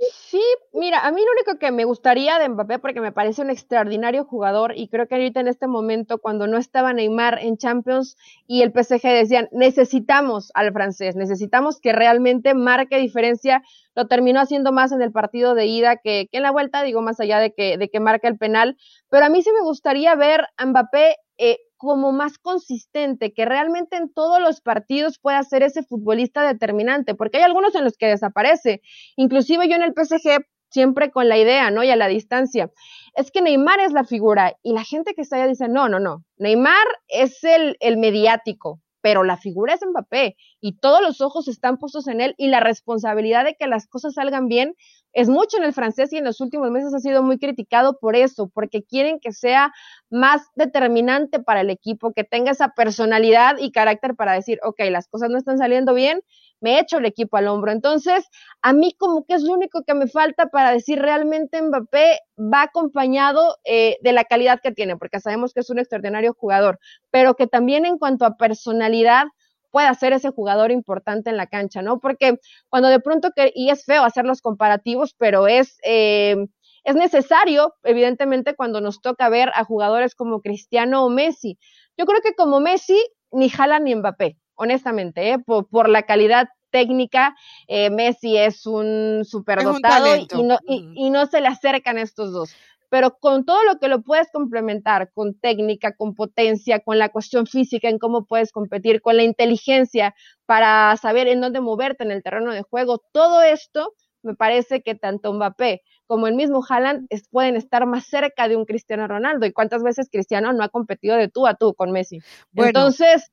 [0.00, 0.40] Sí,
[0.72, 4.24] mira, a mí lo único que me gustaría de Mbappé, porque me parece un extraordinario
[4.24, 8.62] jugador, y creo que ahorita en este momento, cuando no estaba Neymar en Champions y
[8.62, 13.62] el PSG decían, necesitamos al francés, necesitamos que realmente marque diferencia,
[13.96, 17.18] lo terminó haciendo más en el partido de ida que, en la vuelta, digo, más
[17.18, 18.76] allá de que, de que marque el penal,
[19.10, 23.96] pero a mí sí me gustaría ver a Mbappé eh, como más consistente, que realmente
[23.96, 28.06] en todos los partidos pueda ser ese futbolista determinante, porque hay algunos en los que
[28.06, 28.82] desaparece.
[29.16, 31.82] Inclusive yo en el PSG siempre con la idea, ¿no?
[31.82, 32.70] Y a la distancia.
[33.14, 35.98] Es que Neymar es la figura y la gente que está allá dice, no, no,
[36.00, 36.24] no.
[36.36, 41.78] Neymar es el, el mediático, pero la figura es Mbappé y todos los ojos están
[41.78, 44.74] puestos en él y la responsabilidad de que las cosas salgan bien
[45.12, 48.16] es mucho en el francés y en los últimos meses ha sido muy criticado por
[48.16, 49.72] eso, porque quieren que sea
[50.10, 55.08] más determinante para el equipo, que tenga esa personalidad y carácter para decir, ok, las
[55.08, 56.22] cosas no están saliendo bien,
[56.60, 57.72] me echo el equipo al hombro.
[57.72, 58.26] Entonces,
[58.62, 62.62] a mí como que es lo único que me falta para decir realmente Mbappé va
[62.62, 66.78] acompañado eh, de la calidad que tiene, porque sabemos que es un extraordinario jugador,
[67.10, 69.26] pero que también en cuanto a personalidad
[69.70, 72.00] pueda ser ese jugador importante en la cancha, ¿no?
[72.00, 75.78] Porque cuando de pronto, que, y es feo hacer los comparativos, pero es...
[75.84, 76.36] Eh,
[76.84, 81.58] es necesario, evidentemente, cuando nos toca ver a jugadores como Cristiano o Messi.
[81.98, 82.98] Yo creo que como Messi,
[83.30, 85.38] ni Jala ni Mbappé, honestamente, ¿eh?
[85.38, 91.48] por, la calidad técnica, eh, Messi es un superdotado y, no, y, no se le
[91.48, 92.54] acercan estos dos
[92.88, 97.46] pero con todo lo que lo puedes complementar, con técnica, con potencia, con la cuestión
[97.46, 100.14] física, en cómo puedes competir, con la inteligencia
[100.46, 104.94] para saber en dónde moverte en el terreno de juego, todo esto me parece que
[104.94, 109.46] tanto Mbappé como el mismo Haaland pueden estar más cerca de un Cristiano Ronaldo.
[109.46, 112.20] ¿Y cuántas veces Cristiano no ha competido de tú a tú con Messi?
[112.54, 113.30] Entonces,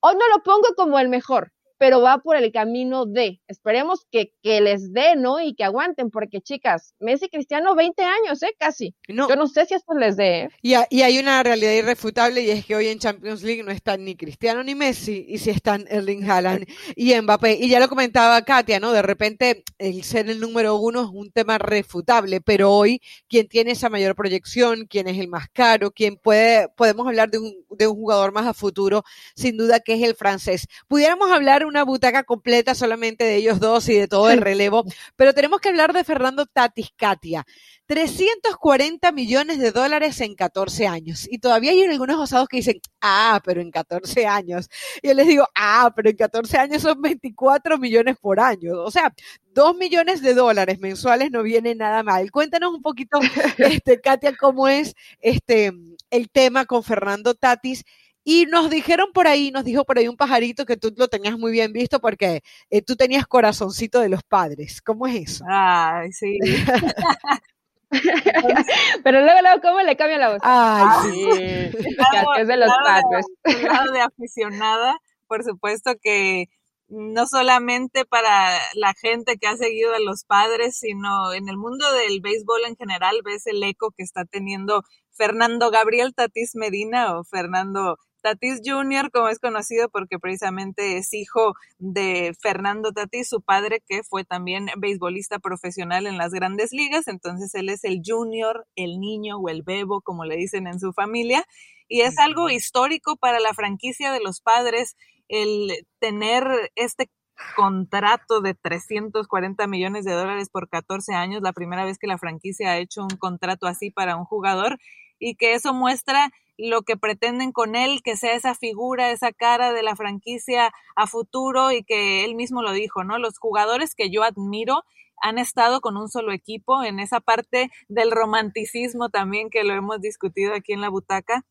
[0.00, 3.40] hoy no lo pongo como el mejor, pero va por el camino de.
[3.48, 5.40] Esperemos que, que les dé, ¿no?
[5.40, 8.54] Y que aguanten, porque chicas, Messi Cristiano, 20 años, ¿eh?
[8.58, 8.94] Casi.
[9.08, 9.28] No.
[9.28, 10.42] Yo no sé si esto les dé.
[10.42, 10.48] ¿eh?
[10.62, 14.04] Y, y, hay una realidad irrefutable y es que hoy en Champions League no están
[14.04, 17.58] ni Cristiano ni Messi, y si están Erling Haaland y Mbappé.
[17.60, 18.92] Y ya lo comentaba Katia, ¿no?
[18.92, 23.72] De repente el ser el número uno es un tema refutable, pero hoy quien tiene
[23.72, 27.86] esa mayor proyección, quién es el más caro, quién puede, podemos hablar de un, de
[27.86, 30.66] un jugador más a futuro, sin duda que es el francés.
[30.88, 34.84] Pudiéramos hablar una butaca completa solamente de ellos dos y de todo el relevo,
[35.16, 37.44] pero tenemos que hablar de Fernando Tatis Katia.
[37.86, 41.28] 340 millones de dólares en 14 años.
[41.30, 44.70] Y todavía hay algunos osados que dicen, ah, pero en 14 años.
[45.02, 48.72] Y yo les digo, ah, pero en 14 años son 24 millones por año.
[48.82, 49.12] O sea,
[49.52, 52.30] 2 millones de dólares mensuales no viene nada mal.
[52.30, 53.18] Cuéntanos un poquito,
[53.58, 55.72] este, Katia, cómo es este,
[56.10, 57.84] el tema con Fernando Tatis
[58.24, 61.38] y nos dijeron por ahí, nos dijo por ahí un pajarito que tú lo tenías
[61.38, 64.80] muy bien visto porque eh, tú tenías corazoncito de los padres.
[64.80, 65.44] ¿Cómo es eso?
[65.48, 66.38] Ay, sí.
[69.04, 70.40] Pero luego, luego, ¿cómo le cambia la voz?
[70.42, 71.28] Ay, sí.
[72.38, 73.26] es de los padres.
[73.62, 74.96] lado de aficionada,
[75.28, 76.48] por supuesto que
[76.88, 81.90] no solamente para la gente que ha seguido a los padres, sino en el mundo
[81.92, 84.82] del béisbol en general, ves el eco que está teniendo
[85.12, 91.52] Fernando Gabriel Tatis Medina o Fernando Tatis Jr., como es conocido porque precisamente es hijo
[91.76, 97.06] de Fernando Tatis, su padre, que fue también beisbolista profesional en las grandes ligas.
[97.06, 100.94] Entonces él es el junior, el niño o el bebo, como le dicen en su
[100.94, 101.44] familia.
[101.86, 104.96] Y es algo histórico para la franquicia de los padres
[105.28, 106.44] el tener
[106.76, 107.10] este
[107.56, 112.70] contrato de 340 millones de dólares por 14 años, la primera vez que la franquicia
[112.70, 114.78] ha hecho un contrato así para un jugador
[115.18, 119.72] y que eso muestra lo que pretenden con él, que sea esa figura, esa cara
[119.72, 123.18] de la franquicia a futuro y que él mismo lo dijo, ¿no?
[123.18, 124.84] Los jugadores que yo admiro
[125.20, 130.00] han estado con un solo equipo en esa parte del romanticismo también que lo hemos
[130.00, 131.44] discutido aquí en la butaca.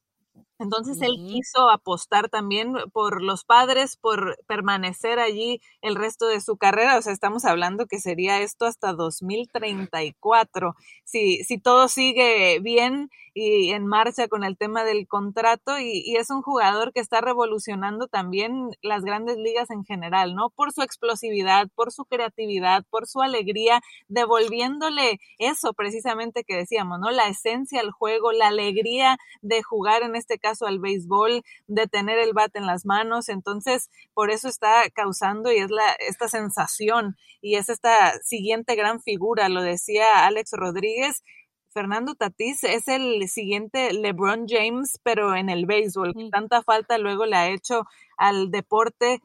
[0.64, 6.58] Entonces él quiso apostar también por los padres, por permanecer allí el resto de su
[6.58, 6.98] carrera.
[6.98, 10.76] O sea, estamos hablando que sería esto hasta 2034.
[11.04, 16.30] Si, si todo sigue bien y en marcha con el tema del contrato y, es
[16.30, 20.52] un jugador que está revolucionando también las grandes ligas en general, ¿no?
[20.52, 27.10] Por su explosividad, por su creatividad, por su alegría, devolviéndole eso precisamente que decíamos, ¿no?
[27.10, 31.88] La esencia al juego, la alegría de jugar en este caso caso al béisbol, de
[31.88, 36.28] tener el bate en las manos, entonces por eso está causando y es la, esta
[36.28, 41.24] sensación y es esta siguiente gran figura, lo decía Alex Rodríguez,
[41.74, 46.14] Fernando Tatís es el siguiente LeBron James, pero en el béisbol.
[46.32, 47.86] Tanta falta luego le ha hecho
[48.16, 49.22] al deporte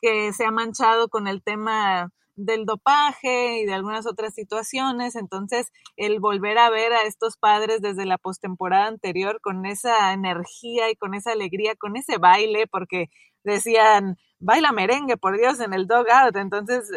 [0.00, 5.16] que se ha manchado con el tema del dopaje y de algunas otras situaciones.
[5.16, 10.90] Entonces, el volver a ver a estos padres desde la postemporada anterior con esa energía
[10.90, 13.10] y con esa alegría, con ese baile, porque
[13.44, 16.90] decían, baila merengue, por Dios, en el out, Entonces,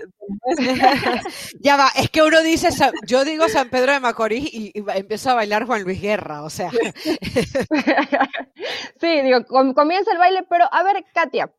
[1.59, 2.69] ya va, es que uno dice,
[3.05, 6.69] yo digo San Pedro de Macorís y, empieza a bailar Juan Luis Guerra, o sea.
[9.01, 11.51] sí, digo, comienza el baile, pero a ver, Katia,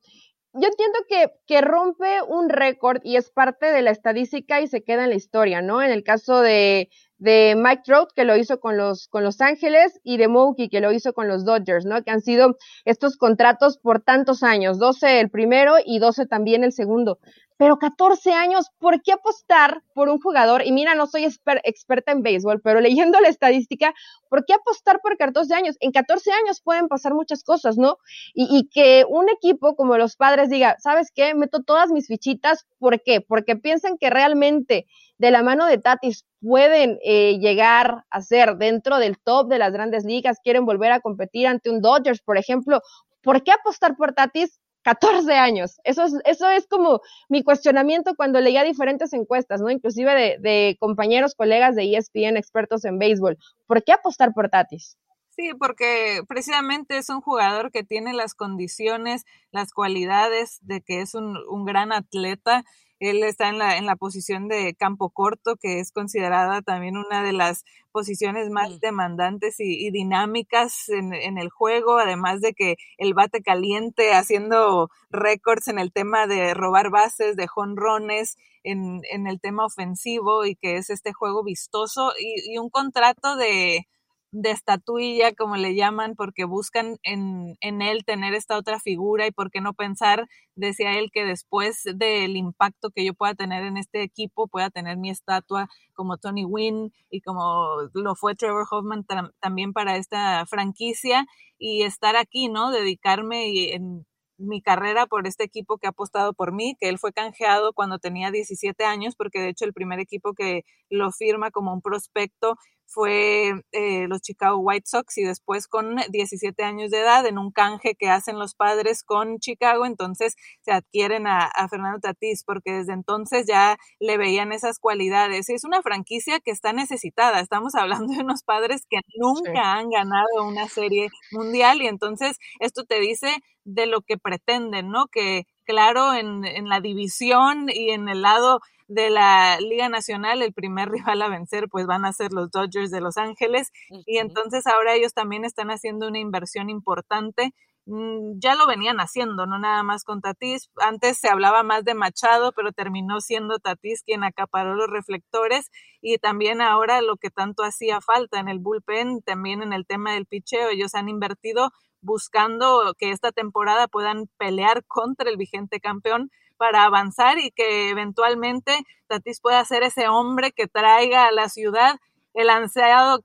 [0.55, 4.83] yo entiendo que, que rompe un récord y es parte de la estadística y se
[4.83, 5.83] queda en la historia, ¿no?
[5.83, 10.01] En el caso de, de Mike Trout, que lo hizo con los, con los Ángeles,
[10.03, 12.03] y de Mookie, que lo hizo con los Dodgers, ¿no?
[12.03, 16.73] Que han sido estos contratos por tantos años, 12 el primero y 12 también el
[16.73, 17.19] segundo.
[17.59, 20.67] Pero 14 años, ¿por qué apostar por un jugador?
[20.67, 23.95] Y mira, no soy experta en béisbol, pero leyendo la estadística,
[24.29, 25.77] ¿por qué apostar por 14 años?
[25.81, 27.99] En 14 años pueden pasar muchas cosas, ¿no?
[28.35, 31.35] Y, que un equipo como los padres diga, ¿sabes qué?
[31.35, 33.21] Meto todas mis fichitas, ¿por qué?
[33.21, 34.87] Porque piensan que realmente
[35.19, 39.73] de la mano de Tatis pueden eh, llegar a ser dentro del top de las
[39.73, 42.81] grandes ligas, quieren volver a competir ante un Dodgers, por ejemplo.
[43.23, 44.62] ¿Por qué apostar por Tatis?
[44.83, 45.81] 14 años.
[45.85, 49.71] Eso es, eso es como mi cuestionamiento cuando leía diferentes encuestas, ¿no?
[49.71, 53.39] Inclusive de, de compañeros, colegas de ESPN, expertos en béisbol.
[53.67, 54.97] ¿Por qué apostar por Tatis?
[55.31, 61.15] Sí, porque precisamente es un jugador que tiene las condiciones, las cualidades de que es
[61.15, 62.65] un, un gran atleta
[63.03, 67.25] él está en la, en la posición de campo corto, que es considerada también una
[67.25, 73.13] de las posiciones más demandantes y, dinámicas en, en, el juego, además de que el
[73.13, 79.41] bate caliente haciendo récords en el tema de robar bases, de jonrones, en, en el
[79.41, 83.89] tema ofensivo y que es este juego vistoso y un contrato de
[84.33, 89.31] de estatuilla, como le llaman, porque buscan en, en, él tener esta otra figura y
[89.31, 93.77] por qué no pensar, decía él, que después del impacto que yo pueda tener en
[93.77, 99.05] este equipo, pueda tener mi estatua como Tony Wynn y como lo fue Trevor Hoffman
[99.41, 101.27] también para esta franquicia
[101.59, 102.71] y estar aquí, ¿no?
[102.71, 104.07] Dedicarme en,
[104.39, 107.99] mi carrera por este equipo que ha apostado por mí, que él fue canjeado cuando
[107.99, 112.57] tenía 17 años, porque de hecho el primer equipo que lo firma como un prospecto
[112.87, 117.51] fue eh, los Chicago White Sox y después con 17 años de edad en un
[117.51, 122.93] canje que hacen los padres con Chicago, entonces se adquieren a, Fernando Tatís porque desde
[122.93, 125.49] entonces ya le veían esas cualidades.
[125.49, 129.91] Y es una franquicia que está necesitada, estamos hablando de unos padres que nunca han
[129.91, 135.07] ganado una serie mundial y entonces esto te dice de lo que pretenden, ¿no?
[135.07, 138.61] Que claro, en, en la división y en el lado
[138.95, 142.91] de la Liga Nacional, el primer rival a vencer pues van a ser los Dodgers
[142.91, 143.71] de Los Ángeles
[144.07, 147.53] y entonces ahora ellos también están haciendo una inversión importante.
[147.87, 150.71] Mm, ya lo venían haciendo, no nada más con Tatis.
[150.77, 155.69] Antes se hablaba más de Machado, pero terminó siendo Tatis quien acaparó los reflectores
[156.01, 160.13] y también ahora lo que tanto hacía falta en el bullpen, también en el tema
[160.15, 161.71] del picheo, ellos han invertido
[162.03, 166.31] buscando que esta temporada puedan pelear contra el vigente campeón
[166.63, 171.97] para avanzar y que eventualmente Tatis pueda ser ese hombre que traiga a la ciudad
[172.35, 173.25] el ansiado,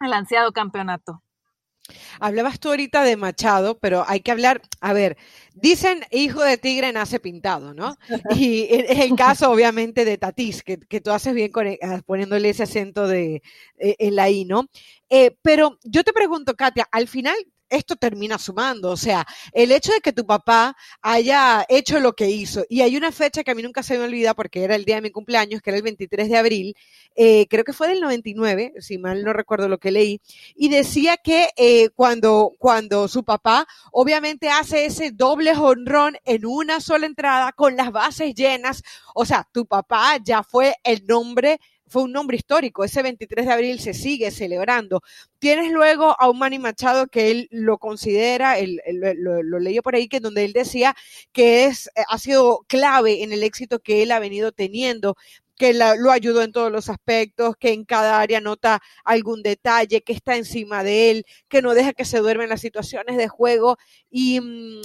[0.00, 1.22] el ansiado campeonato.
[2.18, 5.16] Hablabas tú ahorita de Machado, pero hay que hablar, a ver,
[5.54, 7.94] dicen hijo de tigre nace pintado, ¿no?
[8.34, 12.48] Y es el caso obviamente de Tatis, que, que tú haces bien con, ah, poniéndole
[12.48, 13.42] ese acento de,
[13.78, 14.66] eh, en la I, ¿no?
[15.08, 17.36] Eh, pero yo te pregunto, Katia, al final
[17.68, 18.90] esto termina sumando.
[18.90, 22.96] O sea, el hecho de que tu papá haya hecho lo que hizo, y hay
[22.96, 25.10] una fecha que a mí nunca se me olvida porque era el día de mi
[25.10, 26.76] cumpleaños, que era el 23 de abril,
[27.14, 30.20] eh, creo que fue del 99, si mal no recuerdo lo que leí,
[30.54, 36.80] y decía que eh, cuando, cuando su papá obviamente hace ese doble honrón en una
[36.80, 38.82] sola entrada con las bases llenas,
[39.14, 42.84] o sea, tu papá ya fue el nombre fue un nombre histórico.
[42.84, 45.02] Ese 23 de abril se sigue celebrando.
[45.38, 48.80] Tienes luego a un Manny Machado que él lo considera, él,
[49.16, 50.94] lo, leyó por ahí, que donde él decía
[51.32, 55.16] que es, eh, ha sido clave en el éxito que él ha venido teniendo
[55.56, 60.12] que lo ayudó en todos los aspectos, que en cada área nota algún detalle, que
[60.12, 63.78] está encima de él, que no deja que se duermen las situaciones de juego.
[64.10, 64.82] Y, mm,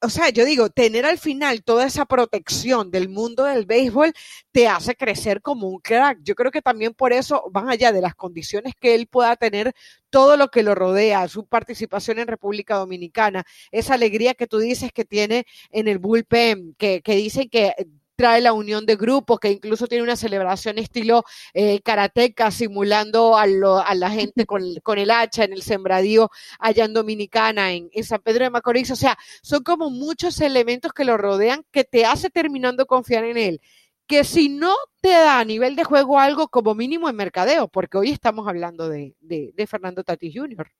[0.00, 4.12] o sea, yo digo, tener al final toda esa protección del mundo del béisbol
[4.52, 6.18] te hace crecer como un crack.
[6.22, 9.74] Yo creo que también por eso, más allá de las condiciones que él pueda tener,
[10.10, 14.92] todo lo que lo rodea, su participación en República Dominicana, esa alegría que tú dices
[14.92, 17.74] que tiene en el bullpen, que, que dicen que
[18.16, 23.46] trae la unión de grupos, que incluso tiene una celebración estilo eh, karateca, simulando a,
[23.46, 24.46] la gente
[24.82, 28.90] con, el hacha en el sembradío allá en Dominicana, en, San Pedro de Macorís.
[28.90, 33.36] O sea, son como muchos elementos que lo rodean que te hace terminando confiar en
[33.36, 33.60] él.
[34.06, 37.98] Que si no te da a nivel de juego algo como mínimo en mercadeo, porque
[37.98, 40.70] hoy estamos hablando de, de Fernando Tatis Jr.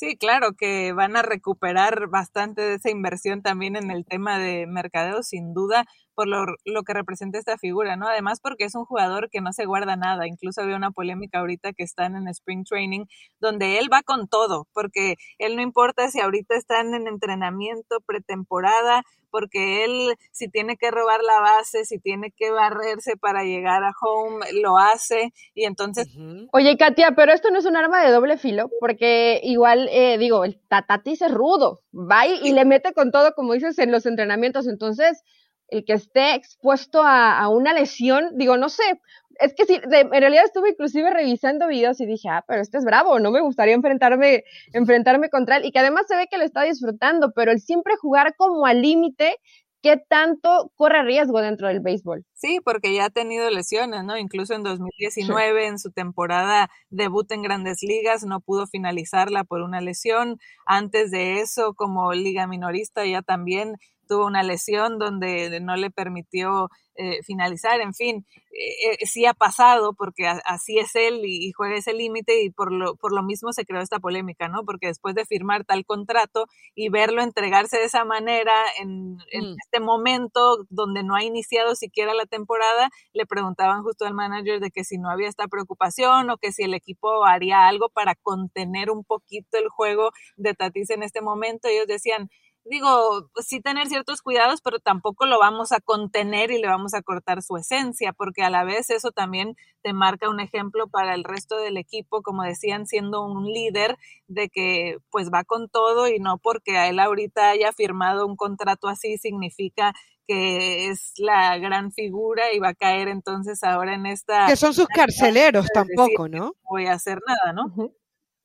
[0.00, 4.66] Sí, claro que van a recuperar bastante de esa inversión también en el tema de
[4.66, 5.84] mercadeo, sin duda,
[6.20, 8.06] por lo, lo, que representa esta figura, ¿no?
[8.06, 11.72] Además porque es un jugador que no se guarda nada, incluso había una polémica ahorita
[11.72, 13.06] que están en Spring Training,
[13.40, 19.02] donde él va con todo, porque él no importa si ahorita están en entrenamiento, pretemporada,
[19.30, 23.92] porque él si tiene que robar la base, si tiene que barrerse para llegar a
[24.00, 26.06] home, lo hace y entonces...
[26.52, 30.44] Oye, Katia, pero esto no es un arma de doble filo, porque igual, eh, digo,
[30.44, 34.66] el Tatatis es rudo, va y, le mete con todo, como dices, en los entrenamientos,
[34.66, 35.22] entonces
[35.70, 39.00] el que esté expuesto a, una lesión, digo, no sé,
[39.38, 42.84] es que sí, en realidad estuve inclusive revisando videos y dije, ah, pero este es
[42.84, 46.44] bravo, no me gustaría enfrentarme, enfrentarme contra él, y que además se ve que lo
[46.44, 49.36] está disfrutando, pero el siempre jugar como al límite,
[49.82, 52.24] ¿qué tanto corre riesgo dentro del béisbol?
[52.34, 54.18] Sí, porque ya ha tenido lesiones, ¿no?
[54.18, 59.80] Incluso en 2019, en su temporada debut en grandes ligas, no pudo finalizarla por una
[59.80, 60.38] lesión.
[60.66, 63.76] Antes de eso, como liga minorista, ya también
[64.10, 69.32] tuvo una lesión donde no le permitió eh, finalizar, en fin, eh, eh, sí ha
[69.32, 73.52] pasado porque así es él y, juega ese límite y por lo, por lo mismo
[73.52, 74.64] se creó esta polémica, ¿no?
[74.64, 79.56] Porque después de firmar tal contrato y verlo entregarse de esa manera en, en mm.
[79.64, 84.72] este momento donde no ha iniciado siquiera la temporada, le preguntaban justo al manager de
[84.72, 88.90] que si no había esta preocupación o que si el equipo haría algo para contener
[88.90, 91.68] un poquito el juego de Tatis en este momento.
[91.68, 92.28] Ellos decían,
[92.70, 97.02] digo, sí tener ciertos cuidados, pero tampoco lo vamos a contener y le vamos a
[97.02, 101.24] cortar su esencia, porque a la vez eso también te marca un ejemplo para el
[101.24, 106.20] resto del equipo, como decían, siendo un líder de que pues va con todo y
[106.20, 109.92] no porque a él ahorita haya firmado un contrato así significa
[110.28, 114.46] que es la gran figura y va a caer entonces ahora en esta...
[114.46, 116.54] Que son sus carceleros tampoco, ¿no?
[116.70, 117.92] voy a hacer nada, ¿no?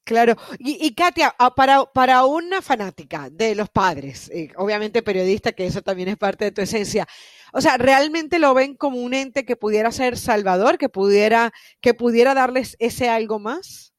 [0.06, 5.66] Claro, y, Katia, ah, para, para una fanática de los padres, eh, obviamente periodista, que
[5.66, 7.08] eso también es parte de tu esencia,
[7.52, 11.96] o sea, ¿realmente lo ven como un ente que pudiera ser salvador, que pudiera, que
[11.96, 13.95] pudiera darles ese algo más?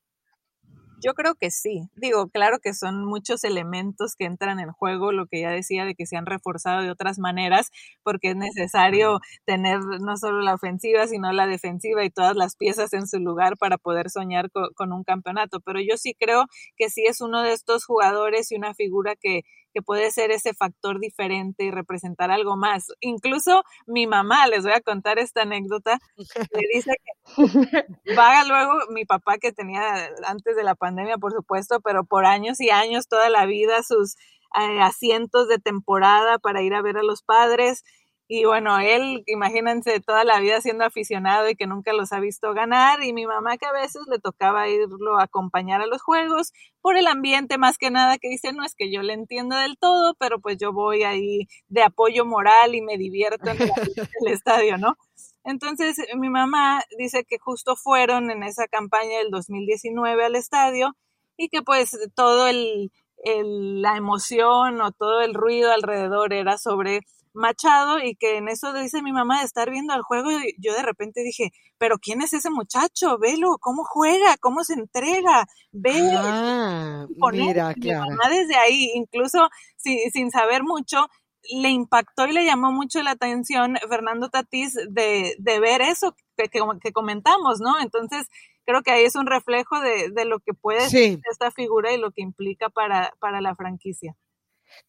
[1.06, 1.88] Yo creo que sí.
[1.94, 5.94] Digo, claro que son muchos elementos que entran en juego, lo que ya decía de
[5.94, 7.70] que se han reforzado de otras maneras,
[8.02, 12.92] porque es necesario tener no solo la ofensiva, sino la defensiva y todas las piezas
[12.92, 15.60] en su lugar para poder soñar con, un campeonato.
[15.60, 19.42] Pero yo sí creo que sí es uno de estos jugadores y una figura que,
[19.76, 22.86] que puede ser ese factor diferente y representar algo más.
[23.00, 27.36] Incluso mi mamá, les voy a contar esta anécdota, le dice que
[28.18, 32.58] va luego mi papá que tenía antes de la pandemia, por supuesto, pero por años
[32.58, 34.14] y años, toda la vida, sus
[34.58, 37.84] eh, asientos de temporada para ir a ver a los padres
[38.28, 42.54] y bueno, él, imagínense, toda la vida siendo aficionado y que nunca los ha visto
[42.54, 43.04] ganar.
[43.04, 46.96] Y mi mamá que a veces le tocaba irlo a acompañar a los juegos por
[46.96, 50.14] el ambiente más que nada que dice, no es que yo le entiendo del todo,
[50.18, 53.58] pero pues yo voy ahí de apoyo moral y me divierto en
[54.20, 54.96] el, estadio, ¿no?
[55.44, 60.96] Entonces, mi mamá dice que justo fueron en esa campaña del 2019 al estadio
[61.36, 67.02] y que pues todo el, el, la emoción o todo el ruido alrededor era sobre
[67.36, 70.74] Machado y que en eso dice mi mamá de estar viendo el juego y yo
[70.74, 73.18] de repente dije, pero ¿quién es ese muchacho?
[73.18, 75.94] Velo, cómo juega, cómo se entrega, ve.
[76.16, 78.10] Ah, mira, claro.
[78.10, 81.08] mamá desde ahí, incluso sin saber mucho,
[81.50, 86.48] le impactó y le llamó mucho la atención Fernando Tatís de, de ver eso que,
[86.48, 87.78] que, comentamos, ¿no?
[87.80, 88.28] Entonces,
[88.64, 91.98] creo que ahí es un reflejo de, de lo que puede ser esta figura y
[91.98, 94.16] lo que implica para, para la franquicia.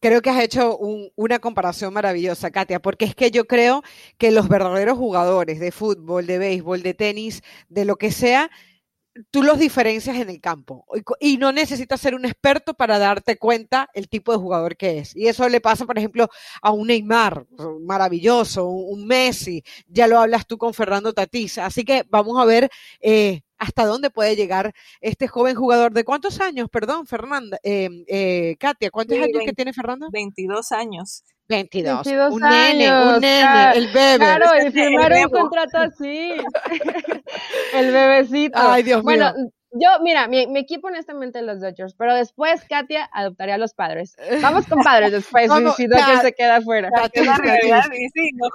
[0.00, 3.82] Creo que has hecho una comparación maravillosa, Katia, porque es que yo creo
[4.16, 8.50] que los verdaderos jugadores de fútbol, de béisbol, de tenis, de lo que sea,
[9.30, 10.84] tú los diferencias en el campo
[11.20, 15.14] y no necesitas ser un experto para darte cuenta el tipo de jugador que es.
[15.16, 16.28] Y eso le pasa, por ejemplo,
[16.62, 17.46] a un Neymar,
[17.80, 21.58] maravilloso, un Messi, ya lo hablas tú con Fernando Tatís.
[21.58, 25.92] Así que vamos a ver eh, hasta dónde puede llegar este joven jugador.
[25.92, 27.58] ¿De cuántos años, perdón, Fernanda?
[27.62, 30.08] Eh, eh, Katia, ¿cuántos años que tiene Fernando?
[30.12, 31.24] 22 años.
[31.48, 32.06] 22.
[32.06, 34.18] un nene, un nene, el bebé.
[34.18, 36.32] Claro, y firmar un contrato así.
[37.74, 38.58] el bebecito.
[38.58, 39.32] Ay, Dios bueno,
[39.72, 44.14] Yo, mira, mi, equipo honestamente los Dodgers, pero después Katia adoptaría a los padres.
[44.42, 46.90] Vamos con padres después, si, Dodgers se queda afuera.
[46.92, 48.48] La realidad, y sí, no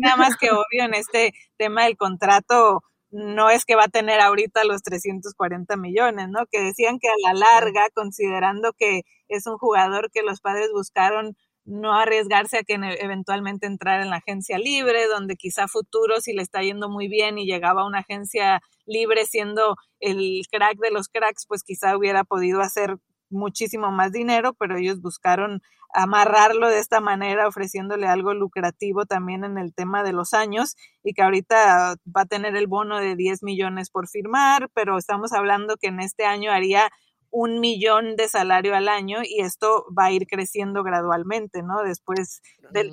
[0.00, 4.20] nada más que obvio en este tema del contrato, no es que va a tener
[4.20, 6.46] ahorita los 340 millones, ¿no?
[6.50, 11.36] Que decían que a la larga, considerando que es un jugador que los padres buscaron
[11.70, 16.42] no arriesgarse a que eventualmente entrara en la agencia libre, donde quizá futuro, si le
[16.42, 21.08] está yendo muy bien y llegaba a una agencia libre siendo el crack de los
[21.08, 22.96] cracks, pues quizá hubiera podido hacer
[23.30, 25.62] muchísimo más dinero, pero ellos buscaron
[25.94, 31.14] amarrarlo de esta manera, ofreciéndole algo lucrativo también en el tema de los años y
[31.14, 35.76] que ahorita va a tener el bono de 10 millones por firmar, pero estamos hablando
[35.76, 36.90] que en este año haría
[37.30, 41.82] un millón de salario al año y esto va a ir creciendo gradualmente, ¿no?
[41.82, 42.92] Después del,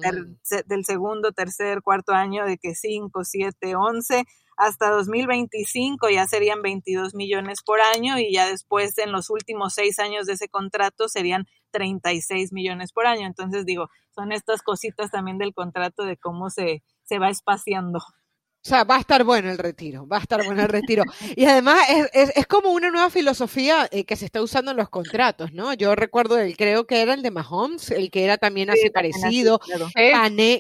[0.68, 4.26] del segundo, tercer, cuarto año de que 5, 7, 11,
[4.58, 10.00] hasta 2025 ya serían 22 millones por año y ya después en los últimos seis
[10.00, 13.28] años de ese contrato serían 36 millones por año.
[13.28, 18.00] Entonces digo, son estas cositas también del contrato de cómo se, se va espaciando.
[18.68, 21.06] O sea, va a estar bueno el retiro, va a estar bueno el retiro.
[21.38, 21.80] Y además
[22.12, 25.74] es, es, como una nueva filosofía eh, que se está usando en los contratos, ¿no?
[25.74, 29.62] Yo recuerdo, el, creo que era el de Mahomes, el que era también así parecido,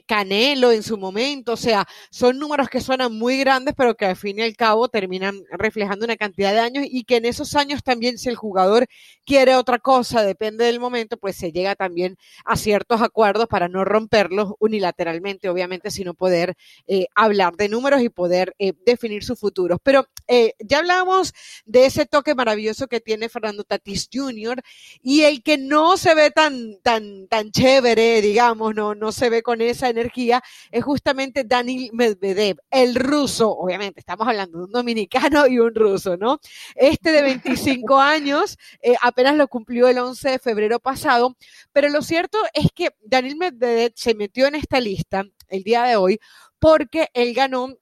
[0.05, 4.15] Canelo en su momento, o sea, son números que suenan muy grandes, pero que al
[4.15, 7.83] fin y al cabo terminan reflejando una cantidad de años y que en esos años
[7.83, 8.87] también si el jugador
[9.25, 13.83] quiere otra cosa, depende del momento, pues se llega también a ciertos acuerdos para no
[13.83, 16.55] romperlos unilateralmente, obviamente, sino poder
[16.87, 19.79] eh, hablar de números y poder eh, definir sus futuros.
[19.83, 21.33] Pero eh, ya hablábamos
[21.65, 24.61] de ese toque maravilloso que tiene Fernando Tatis Jr.
[25.01, 29.41] y el que no se ve tan, tan, tan chévere, digamos, no, no se ve
[29.41, 35.47] con esa energía, es justamente Daniel Medvedev, el ruso, obviamente, estamos hablando de un dominicano
[35.47, 36.39] y un ruso, ¿no?
[36.75, 41.35] Este de 25 años, eh, apenas lo cumplió el 11 de febrero pasado,
[41.71, 45.95] pero lo cierto es que Daniel Medvedev se metió en esta lista el día de
[45.95, 46.19] hoy
[46.59, 47.75] porque él ganó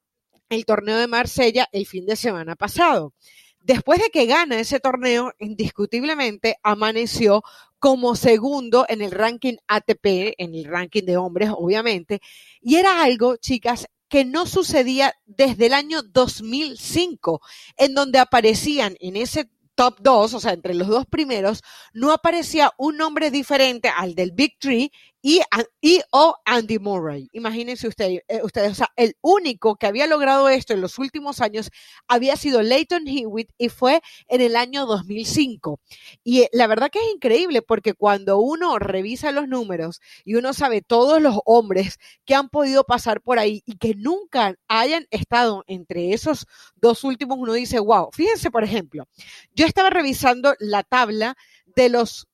[0.48, 3.12] el torneo de Marsella el fin de semana pasado.
[3.60, 7.42] Después de que gana ese torneo, indiscutiblemente amaneció
[7.80, 12.20] como segundo en el ranking ATP, en el ranking de hombres, obviamente,
[12.60, 17.40] y era algo, chicas, que no sucedía desde el año 2005,
[17.76, 22.72] en donde aparecían en ese top 2, o sea, entre los dos primeros, no aparecía
[22.78, 24.90] un nombre diferente al del Big Tree
[25.28, 27.28] y, o Andy Murray.
[27.32, 31.40] Imagínense usted, eh, ustedes, o sea, el único que había logrado esto en los últimos
[31.40, 31.70] años
[32.06, 35.80] había sido Leighton Hewitt y fue en el año 2005.
[36.22, 40.52] Y eh, la verdad que es increíble porque cuando uno revisa los números y uno
[40.52, 45.64] sabe todos los hombres que han podido pasar por ahí y que nunca hayan estado
[45.66, 46.46] entre esos
[46.76, 49.08] dos últimos, uno dice, wow, fíjense por ejemplo,
[49.54, 51.36] yo estaba revisando la tabla
[51.74, 52.28] de los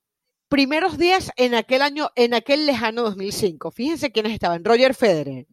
[0.53, 3.71] primeros días en aquel año, en aquel lejano 2005.
[3.71, 4.63] Fíjense quiénes estaban.
[4.63, 5.47] Roger Federer,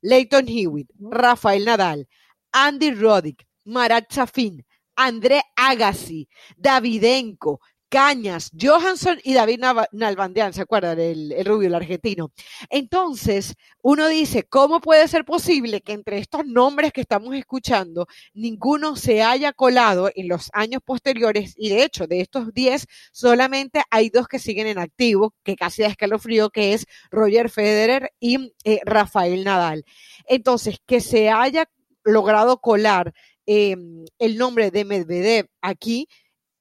[0.00, 2.08] Leighton Hewitt, Rafael Nadal,
[2.52, 4.64] Andy Roddick, Marat Safin,
[4.96, 7.60] André Agassi, Davidenko,
[7.96, 9.58] Cañas, Johansson y David
[9.90, 11.00] Nalbandian, ¿se acuerdan?
[11.00, 12.30] El, rubio, el argentino.
[12.68, 18.96] Entonces, uno dice, ¿cómo puede ser posible que entre estos nombres que estamos escuchando, ninguno
[18.96, 21.54] se haya colado en los años posteriores?
[21.56, 25.80] Y de hecho, de estos 10, solamente hay dos que siguen en activo, que casi
[25.80, 29.86] da escalofrío, que es Roger Federer y eh, Rafael Nadal.
[30.26, 31.70] Entonces, que se haya
[32.04, 33.14] logrado colar
[33.46, 33.74] eh,
[34.18, 36.08] el nombre de Medvedev aquí,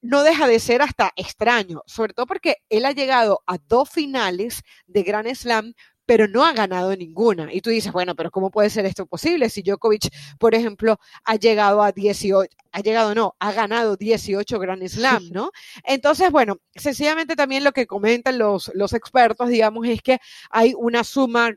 [0.05, 4.61] no deja de ser hasta extraño, sobre todo porque él ha llegado a dos finales
[4.85, 5.73] de Grand Slam,
[6.05, 7.53] pero no ha ganado ninguna.
[7.53, 11.35] Y tú dices, bueno, pero ¿cómo puede ser esto posible si Djokovic, por ejemplo, ha
[11.35, 15.51] llegado a 18, ha llegado, no, ha ganado 18 Grand Slam, ¿no?
[15.83, 21.03] Entonces, bueno, sencillamente también lo que comentan los, los expertos, digamos, es que hay una
[21.03, 21.51] suma,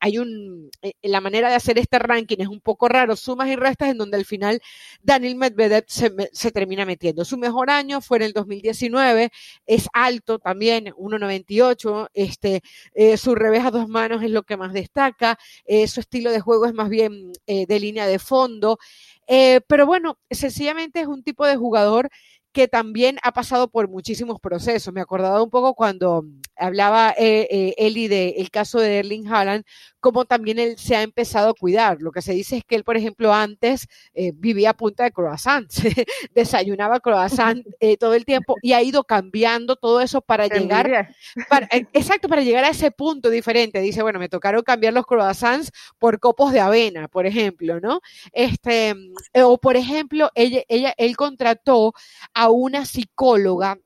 [0.00, 3.48] hay un, eh, eh, la manera de hacer este ranking es un poco raro, sumas
[3.48, 4.60] y restas, en donde al final
[5.02, 7.24] Daniel Medvedev se, se termina metiendo.
[7.24, 9.30] Su mejor año fue en el 2019,
[9.66, 12.62] es alto también, 1.98, este,
[12.94, 16.66] eh, su reveja 2 manos es lo que más destaca, eh, su estilo de juego
[16.66, 18.78] es más bien eh, de línea de fondo,
[19.26, 22.10] eh, pero bueno, sencillamente es un tipo de jugador
[22.56, 24.94] que también ha pasado por muchísimos procesos.
[24.94, 26.24] Me acordaba un poco cuando
[26.56, 29.62] hablaba eh, eh, Eli del caso de Erling Haaland,
[30.06, 31.98] como también él se ha empezado a cuidar.
[32.00, 35.10] Lo que se dice es que él, por ejemplo, antes eh, vivía a punta de
[35.10, 35.82] croissants,
[36.32, 41.10] desayunaba croissant eh, todo el tiempo y ha ido cambiando todo eso para llegar,
[41.48, 43.80] para, exacto, para llegar a ese punto diferente.
[43.80, 48.00] Dice, bueno, me tocaron cambiar los croissants por copos de avena, por ejemplo, ¿no?
[48.32, 48.94] Este,
[49.34, 51.94] o por ejemplo, ella, ella, él contrató
[52.32, 53.78] a una psicóloga.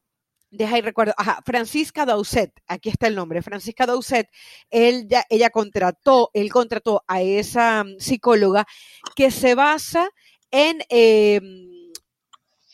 [0.51, 4.29] Deja y recuerdo, ajá, Francisca Dauset, aquí está el nombre, Francisca Dauset,
[4.69, 8.67] ella contrató, él contrató a esa mm, psicóloga
[9.15, 10.11] que se basa
[10.51, 11.41] en, eh,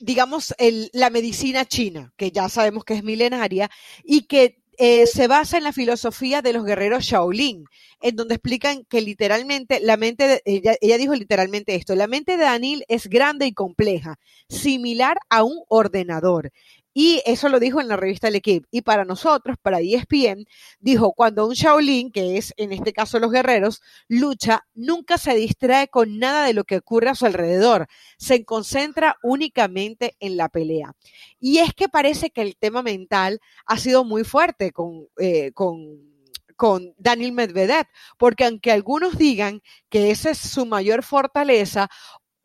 [0.00, 0.54] digamos,
[0.92, 3.70] la medicina china, que ya sabemos que es milenaria,
[4.02, 7.64] y que eh, se basa en la filosofía de los guerreros Shaolin,
[8.00, 12.36] en donde explican que literalmente la mente, de, ella, ella, dijo literalmente esto, la mente
[12.36, 14.18] de Anil es grande y compleja,
[14.48, 16.52] similar a un ordenador.
[16.98, 18.66] Y eso lo dijo en la revista El Equipe.
[18.70, 20.46] Y para nosotros, para ESPN,
[20.80, 25.88] dijo, cuando un Shaolin, que es en este caso los guerreros, lucha, nunca se distrae
[25.88, 27.86] con nada de lo que ocurre a su alrededor.
[28.16, 30.94] Se concentra únicamente en la pelea.
[31.38, 36.16] Y es que parece que el tema mental ha sido muy fuerte con, eh, con
[36.56, 37.84] con Daniel Medvedev,
[38.16, 41.90] porque aunque algunos digan que esa es su mayor fortaleza,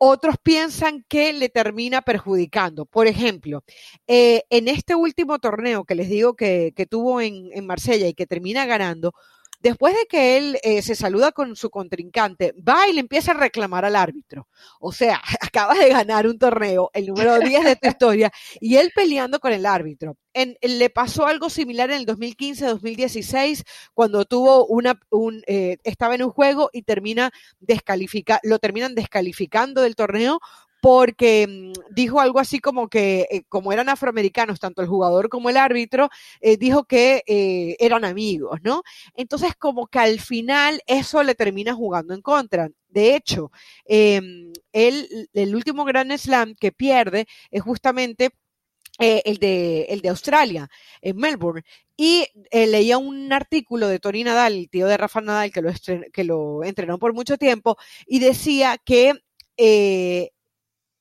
[0.04, 2.86] otros piensan que le termina perjudicando.
[2.86, 3.62] Por ejemplo,
[4.08, 8.14] eh, en este último torneo que les digo que, que tuvo en, en Marsella y
[8.14, 9.12] que termina ganando,
[9.62, 13.34] Después de que él eh, se saluda con su contrincante, va y le empieza a
[13.34, 14.48] reclamar al árbitro.
[14.80, 18.90] O sea, acabas de ganar un torneo, el número 10 de tu historia, y él
[18.92, 20.16] peleando con el árbitro.
[20.34, 23.62] En, le pasó algo similar en el 2015-2016,
[23.94, 29.82] cuando tuvo una, un, eh, estaba en un juego y termina descalifica, lo terminan descalificando
[29.82, 30.40] del torneo
[30.82, 35.48] porque mm, dijo algo así como que, eh, como eran afroamericanos, tanto el jugador como
[35.48, 36.10] el árbitro,
[36.40, 38.82] eh, dijo que eh, eran amigos, ¿no?
[39.14, 42.68] Entonces, como que al final eso le termina jugando en contra.
[42.88, 43.52] De hecho,
[43.86, 44.58] él,
[45.32, 48.30] el último Grand Slam que pierde es justamente
[48.98, 50.68] el, de, el de Australia,
[51.00, 51.62] en Melbourne.
[51.96, 55.70] Y leía un artículo de Tony Nadal, el tío de Rafa Nadal, que lo,
[56.12, 57.76] que lo entrenó por mucho tiempo,
[58.06, 59.14] y decía que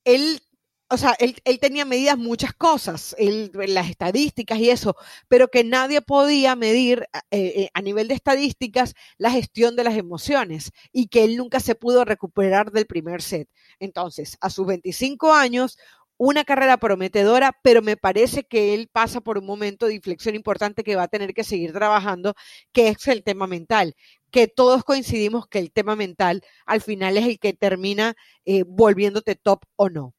[0.03, 0.41] él,
[0.89, 4.95] o sea, él, él, tenía medidas muchas cosas, él, las estadísticas y eso,
[5.27, 9.95] pero que nadie podía medir eh, eh, a nivel de estadísticas la gestión de las
[9.95, 13.49] emociones y que él nunca se pudo recuperar del primer set.
[13.79, 15.77] Entonces, a sus 25 años,
[16.23, 20.83] una carrera prometedora, pero me parece que él pasa por un momento de inflexión importante
[20.83, 22.35] que va a tener que seguir trabajando,
[22.71, 23.95] que es el tema mental
[24.31, 28.15] que todos coincidimos que el tema mental al final es el que termina
[28.45, 30.13] eh, volviéndote top o no.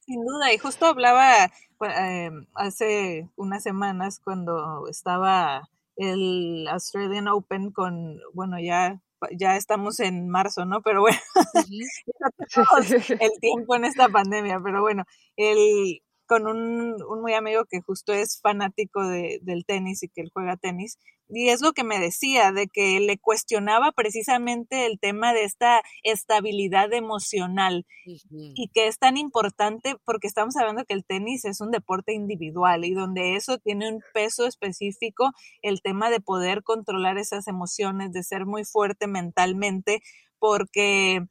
[0.00, 8.18] Sin duda, y justo hablaba eh, hace unas semanas cuando estaba el Australian Open con,
[8.32, 9.00] bueno, ya
[9.36, 10.82] ya estamos en marzo, ¿no?
[10.82, 11.18] Pero bueno,
[13.20, 15.04] el tiempo en esta pandemia, pero bueno,
[15.36, 20.20] el, con un, un, muy amigo que justo es fanático de, del tenis y que
[20.20, 20.96] él juega tenis.
[21.28, 25.82] Y es lo que me decía, de que le cuestionaba precisamente el tema de esta
[26.04, 28.52] estabilidad emocional uh -huh.
[28.54, 32.84] y que es tan importante porque estamos hablando que el tenis es un deporte individual
[32.84, 38.22] y donde eso tiene un peso específico, el tema de poder controlar esas emociones, de
[38.22, 40.00] ser muy fuerte mentalmente,
[40.38, 41.26] porque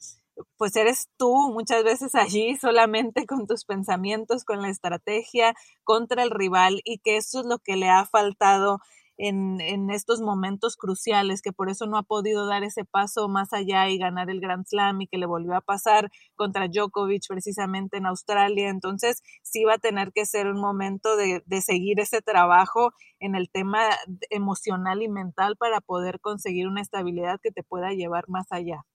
[0.58, 6.32] pues eres tú muchas veces allí solamente con tus pensamientos, con la estrategia contra el
[6.32, 8.80] rival y que eso es lo que le ha faltado
[9.20, 13.52] en, en, estos momentos cruciales, que por eso no ha podido dar ese paso más
[13.52, 17.98] allá y ganar el Grand Slam y que le volvió a pasar contra Djokovic precisamente
[17.98, 18.70] en Australia.
[18.70, 23.36] Entonces sí va a tener que ser un momento de, de seguir ese trabajo en
[23.36, 23.82] el tema
[24.30, 28.86] emocional y mental para poder conseguir una estabilidad que te pueda llevar más allá.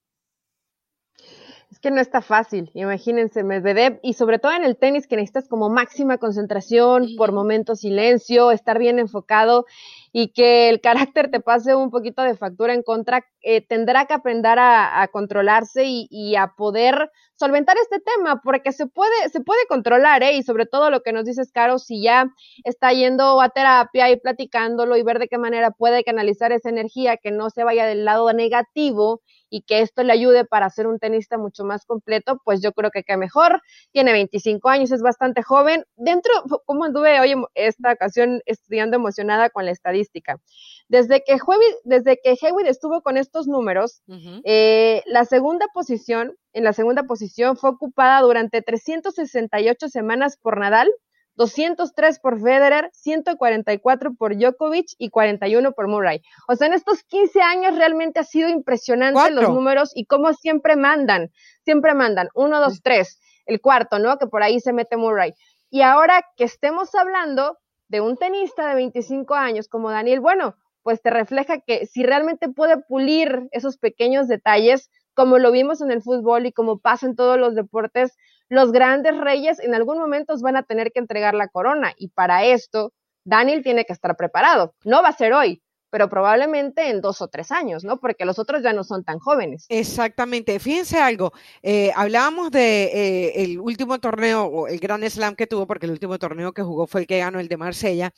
[1.70, 5.48] Es que no está fácil, imagínense, Medvedev, y sobre todo en el tenis que necesitas
[5.48, 9.66] como máxima concentración, por momentos silencio, estar bien enfocado
[10.12, 14.14] y que el carácter te pase un poquito de factura en contra, eh, tendrá que
[14.14, 19.40] aprender a, a controlarse y, y, a poder solventar este tema, porque se puede, se
[19.40, 20.36] puede controlar, ¿eh?
[20.36, 22.28] Y sobre todo lo que nos dices, Caro, si ya
[22.62, 27.16] está yendo a terapia y platicándolo y ver de qué manera puede canalizar esa energía,
[27.16, 30.98] que no se vaya del lado negativo y que esto le ayude para ser un
[30.98, 33.62] tenista mucho más completo, pues yo creo que qué mejor.
[33.92, 35.84] Tiene 25 años, es bastante joven.
[35.96, 36.32] Dentro,
[36.64, 40.40] ¿cómo anduve hoy esta ocasión estudiando emocionada con la estadística?
[40.88, 44.02] Desde que Hewitt, desde que Hewitt estuvo con estos números,
[44.44, 50.90] eh, la segunda posición, en la segunda posición fue ocupada durante 368 semanas por Nadal,
[51.36, 56.22] 203 por Federer, 144 por Djokovic y 41 por Murray.
[56.48, 60.76] O sea, en estos 15 años realmente ha sido impresionante los números y cómo siempre
[60.76, 61.30] mandan,
[61.64, 64.18] siempre mandan, 1, 2, 3, el cuarto, ¿no?
[64.18, 65.34] Que por ahí se mete Murray.
[65.70, 67.58] Y ahora que estemos hablando
[67.88, 72.48] de un tenista de 25 años como Daniel, bueno, pues te refleja que si realmente
[72.48, 77.16] puede pulir esos pequeños detalles, como lo vimos en el fútbol y como pasa en
[77.16, 78.16] todos los deportes,
[78.48, 82.44] los grandes reyes en algún momento van a tener que entregar la corona y para
[82.44, 82.92] esto
[83.24, 84.74] Daniel tiene que estar preparado.
[84.84, 85.62] No va a ser hoy,
[85.94, 88.00] pero probablemente en dos o tres años, ¿no?
[88.00, 89.66] Porque los otros ya no son tan jóvenes.
[89.68, 90.58] Exactamente.
[90.58, 91.32] Fíjense algo,
[91.62, 95.92] eh, hablábamos de eh, el último torneo, o el gran slam que tuvo, porque el
[95.92, 98.12] último torneo que jugó fue el que ganó el de Marsella,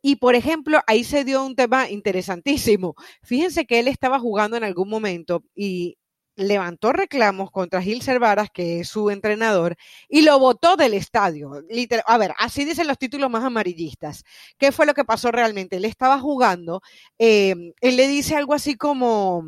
[0.00, 2.94] y por ejemplo, ahí se dio un tema interesantísimo.
[3.22, 5.98] Fíjense que él estaba jugando en algún momento y
[6.38, 9.76] levantó reclamos contra Gil Cervaras, que es su entrenador,
[10.08, 11.64] y lo votó del estadio.
[12.06, 14.24] a ver, así dicen los títulos más amarillistas.
[14.56, 15.76] ¿Qué fue lo que pasó realmente?
[15.76, 16.80] Él estaba jugando,
[17.18, 19.44] eh, él le dice algo así como,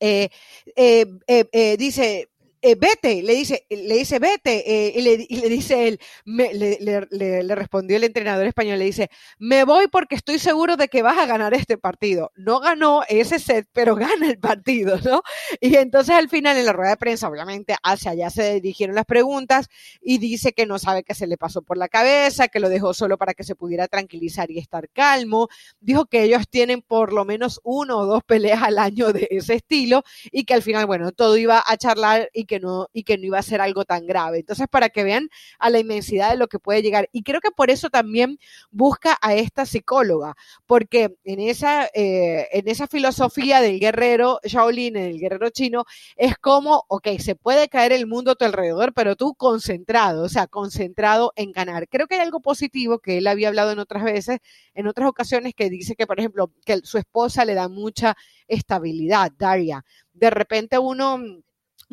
[0.00, 0.28] eh,
[0.76, 2.28] eh, dice,
[2.62, 6.78] eh, vete, le dice, le dice, vete, eh, y, le, y, le, dice él, le,
[7.10, 11.18] le, respondió el entrenador español, le dice, me voy porque estoy seguro de que vas
[11.18, 12.30] a ganar este partido.
[12.36, 15.22] No ganó ese set, pero gana el partido, ¿no?
[15.60, 19.06] Y entonces al final en la rueda de prensa, obviamente, hacia allá se dirigieron las
[19.06, 19.68] preguntas
[20.00, 22.94] y dice que no sabe qué se le pasó por la cabeza, que lo dejó
[22.94, 25.48] solo para que se pudiera tranquilizar y estar calmo.
[25.80, 29.54] Dijo que ellos tienen por lo menos uno o dos peleas al año de ese
[29.54, 33.18] estilo y que al final, bueno, todo iba a charlar y que no, y que
[33.18, 34.38] no iba a ser algo tan grave.
[34.40, 35.28] Entonces, para que vean
[35.58, 37.08] a la inmensidad de lo que puede llegar.
[37.12, 38.38] Y creo que por eso también
[38.70, 40.34] busca a esta psicóloga,
[40.66, 45.84] porque en esa, eh, en esa filosofía del guerrero Shaolin, el guerrero chino,
[46.16, 50.28] es como, ok, se puede caer el mundo a tu alrededor, pero tú concentrado, o
[50.28, 51.88] sea, concentrado en ganar.
[51.88, 54.38] Creo que hay algo positivo que él había hablado en otras veces,
[54.74, 58.16] en otras ocasiones, que dice que, por ejemplo, que su esposa le da mucha
[58.48, 59.84] estabilidad, Daria.
[60.12, 61.18] De repente uno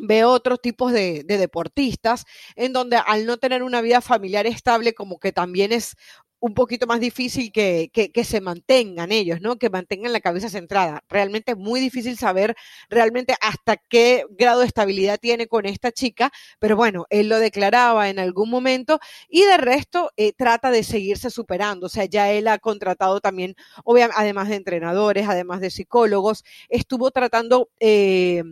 [0.00, 2.24] veo otros tipos de, deportistas
[2.56, 5.96] en donde al no tener una vida familiar estable como que también es
[6.40, 9.58] un poquito más difícil que, que, se mantengan ellos, ¿no?
[9.58, 11.04] Que mantengan la cabeza centrada.
[11.08, 12.56] Realmente es muy difícil saber
[12.88, 18.08] realmente hasta qué grado de estabilidad tiene con esta chica, pero bueno, él lo declaraba
[18.08, 21.86] en algún momento y de resto eh, trata de seguirse superando.
[21.86, 27.10] O sea, ya él ha contratado también, obviamente, además de entrenadores, además de psicólogos, estuvo
[27.10, 28.42] tratando eh,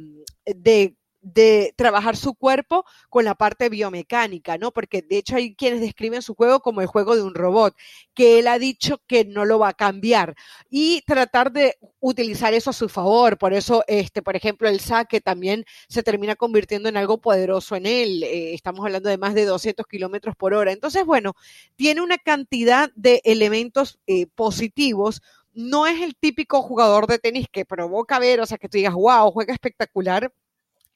[0.44, 4.73] de de trabajar su cuerpo con la parte biomecánica, ¿no?
[4.73, 7.75] Porque de hecho hay quienes describen su juego como el juego de un robot,
[8.14, 10.35] que él ha dicho que no lo va a cambiar
[10.71, 13.39] y tratar de utilizar eso a su favor.
[13.39, 17.87] Por eso, este, por ejemplo, el saque también se termina convirtiendo en algo poderoso en
[17.87, 18.23] él.
[18.23, 20.73] Eh, estamos hablando de más de 200 kilómetros por hora.
[20.73, 21.35] Entonces, bueno,
[21.77, 25.23] tiene una cantidad de elementos eh, positivos
[25.55, 28.95] no es el típico jugador de tenis que provoca ver, o sea, que tú digas,
[28.95, 30.33] wow, juega espectacular,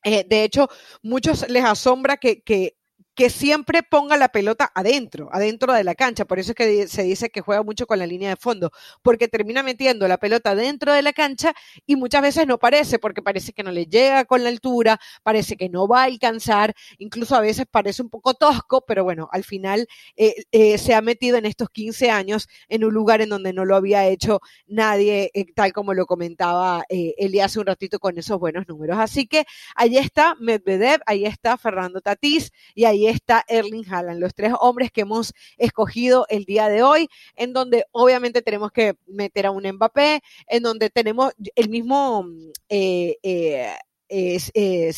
[0.04, 0.68] eh, de hecho,
[1.02, 2.76] muchos les asombra que, que
[3.14, 6.24] que siempre ponga la pelota adentro, adentro de la cancha.
[6.24, 8.70] Por eso es que se dice que juega mucho con la línea de fondo,
[9.02, 11.52] porque termina metiendo la pelota dentro de la cancha
[11.86, 15.56] y muchas veces no parece, porque parece que no le llega con la altura, parece
[15.56, 19.44] que no va a alcanzar, incluso a veces parece un poco tosco, pero bueno, al
[19.44, 19.86] final
[20.16, 23.64] eh, eh, se ha metido en estos 15 años en un lugar en donde no
[23.64, 28.38] lo había hecho nadie, eh, tal como lo comentaba Eli hace un ratito con esos
[28.38, 28.98] buenos números.
[28.98, 29.44] Así que
[29.74, 34.90] ahí está Medvedev, ahí está Fernando Tatís y ahí está Erling Haaland, los tres hombres
[34.90, 39.66] que hemos escogido el día de hoy, en donde obviamente tenemos que meter a un
[39.66, 42.26] Mbappé, en donde tenemos el mismo
[42.68, 43.72] eh, eh,
[44.14, 44.92] eh,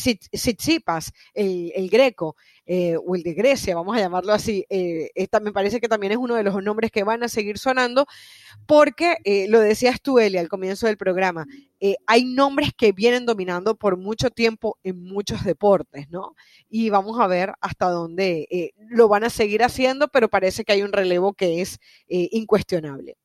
[1.75, 2.35] el, greco,
[2.65, 6.11] eh, o el de Grecia, vamos a llamarlo así, eh, esta me parece que también
[6.13, 8.07] es uno de los nombres que van a seguir sonando,
[8.65, 11.45] porque eh, lo decías tú, Eli, al comienzo del programa,
[12.07, 16.35] hay nombres que vienen dominando por mucho tiempo en muchos deportes, ¿no?
[16.67, 20.81] Y vamos a ver hasta dónde lo van a seguir haciendo, pero parece que hay
[20.81, 23.17] un relevo que es incuestionable.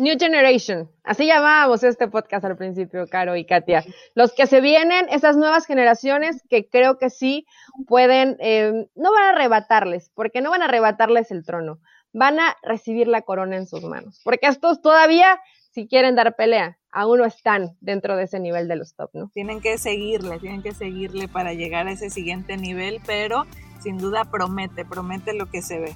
[0.00, 3.84] New Generation, así llamábamos este podcast al principio, Caro y Katia.
[4.14, 7.46] Los que se vienen, esas nuevas generaciones que creo que sí
[7.86, 11.80] pueden, eh, no van a arrebatarles, porque no van a arrebatarles el trono,
[12.12, 15.38] van a recibir la corona en sus manos, porque estos todavía,
[15.70, 19.30] si quieren dar pelea, aún no están dentro de ese nivel de los top, ¿no?
[19.34, 23.44] Tienen que seguirle, tienen que seguirle para llegar a ese siguiente nivel, pero
[23.82, 25.94] sin duda promete, promete lo que se ve.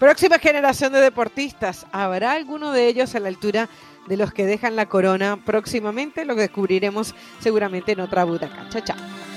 [0.00, 1.86] Próxima generación de deportistas.
[1.92, 3.68] ¿Habrá alguno de ellos a la altura
[4.10, 6.24] de los que dejan la corona próximamente.
[6.24, 8.68] Lo descubriremos seguramente en otra butaca.
[8.70, 9.29] Chao, chao.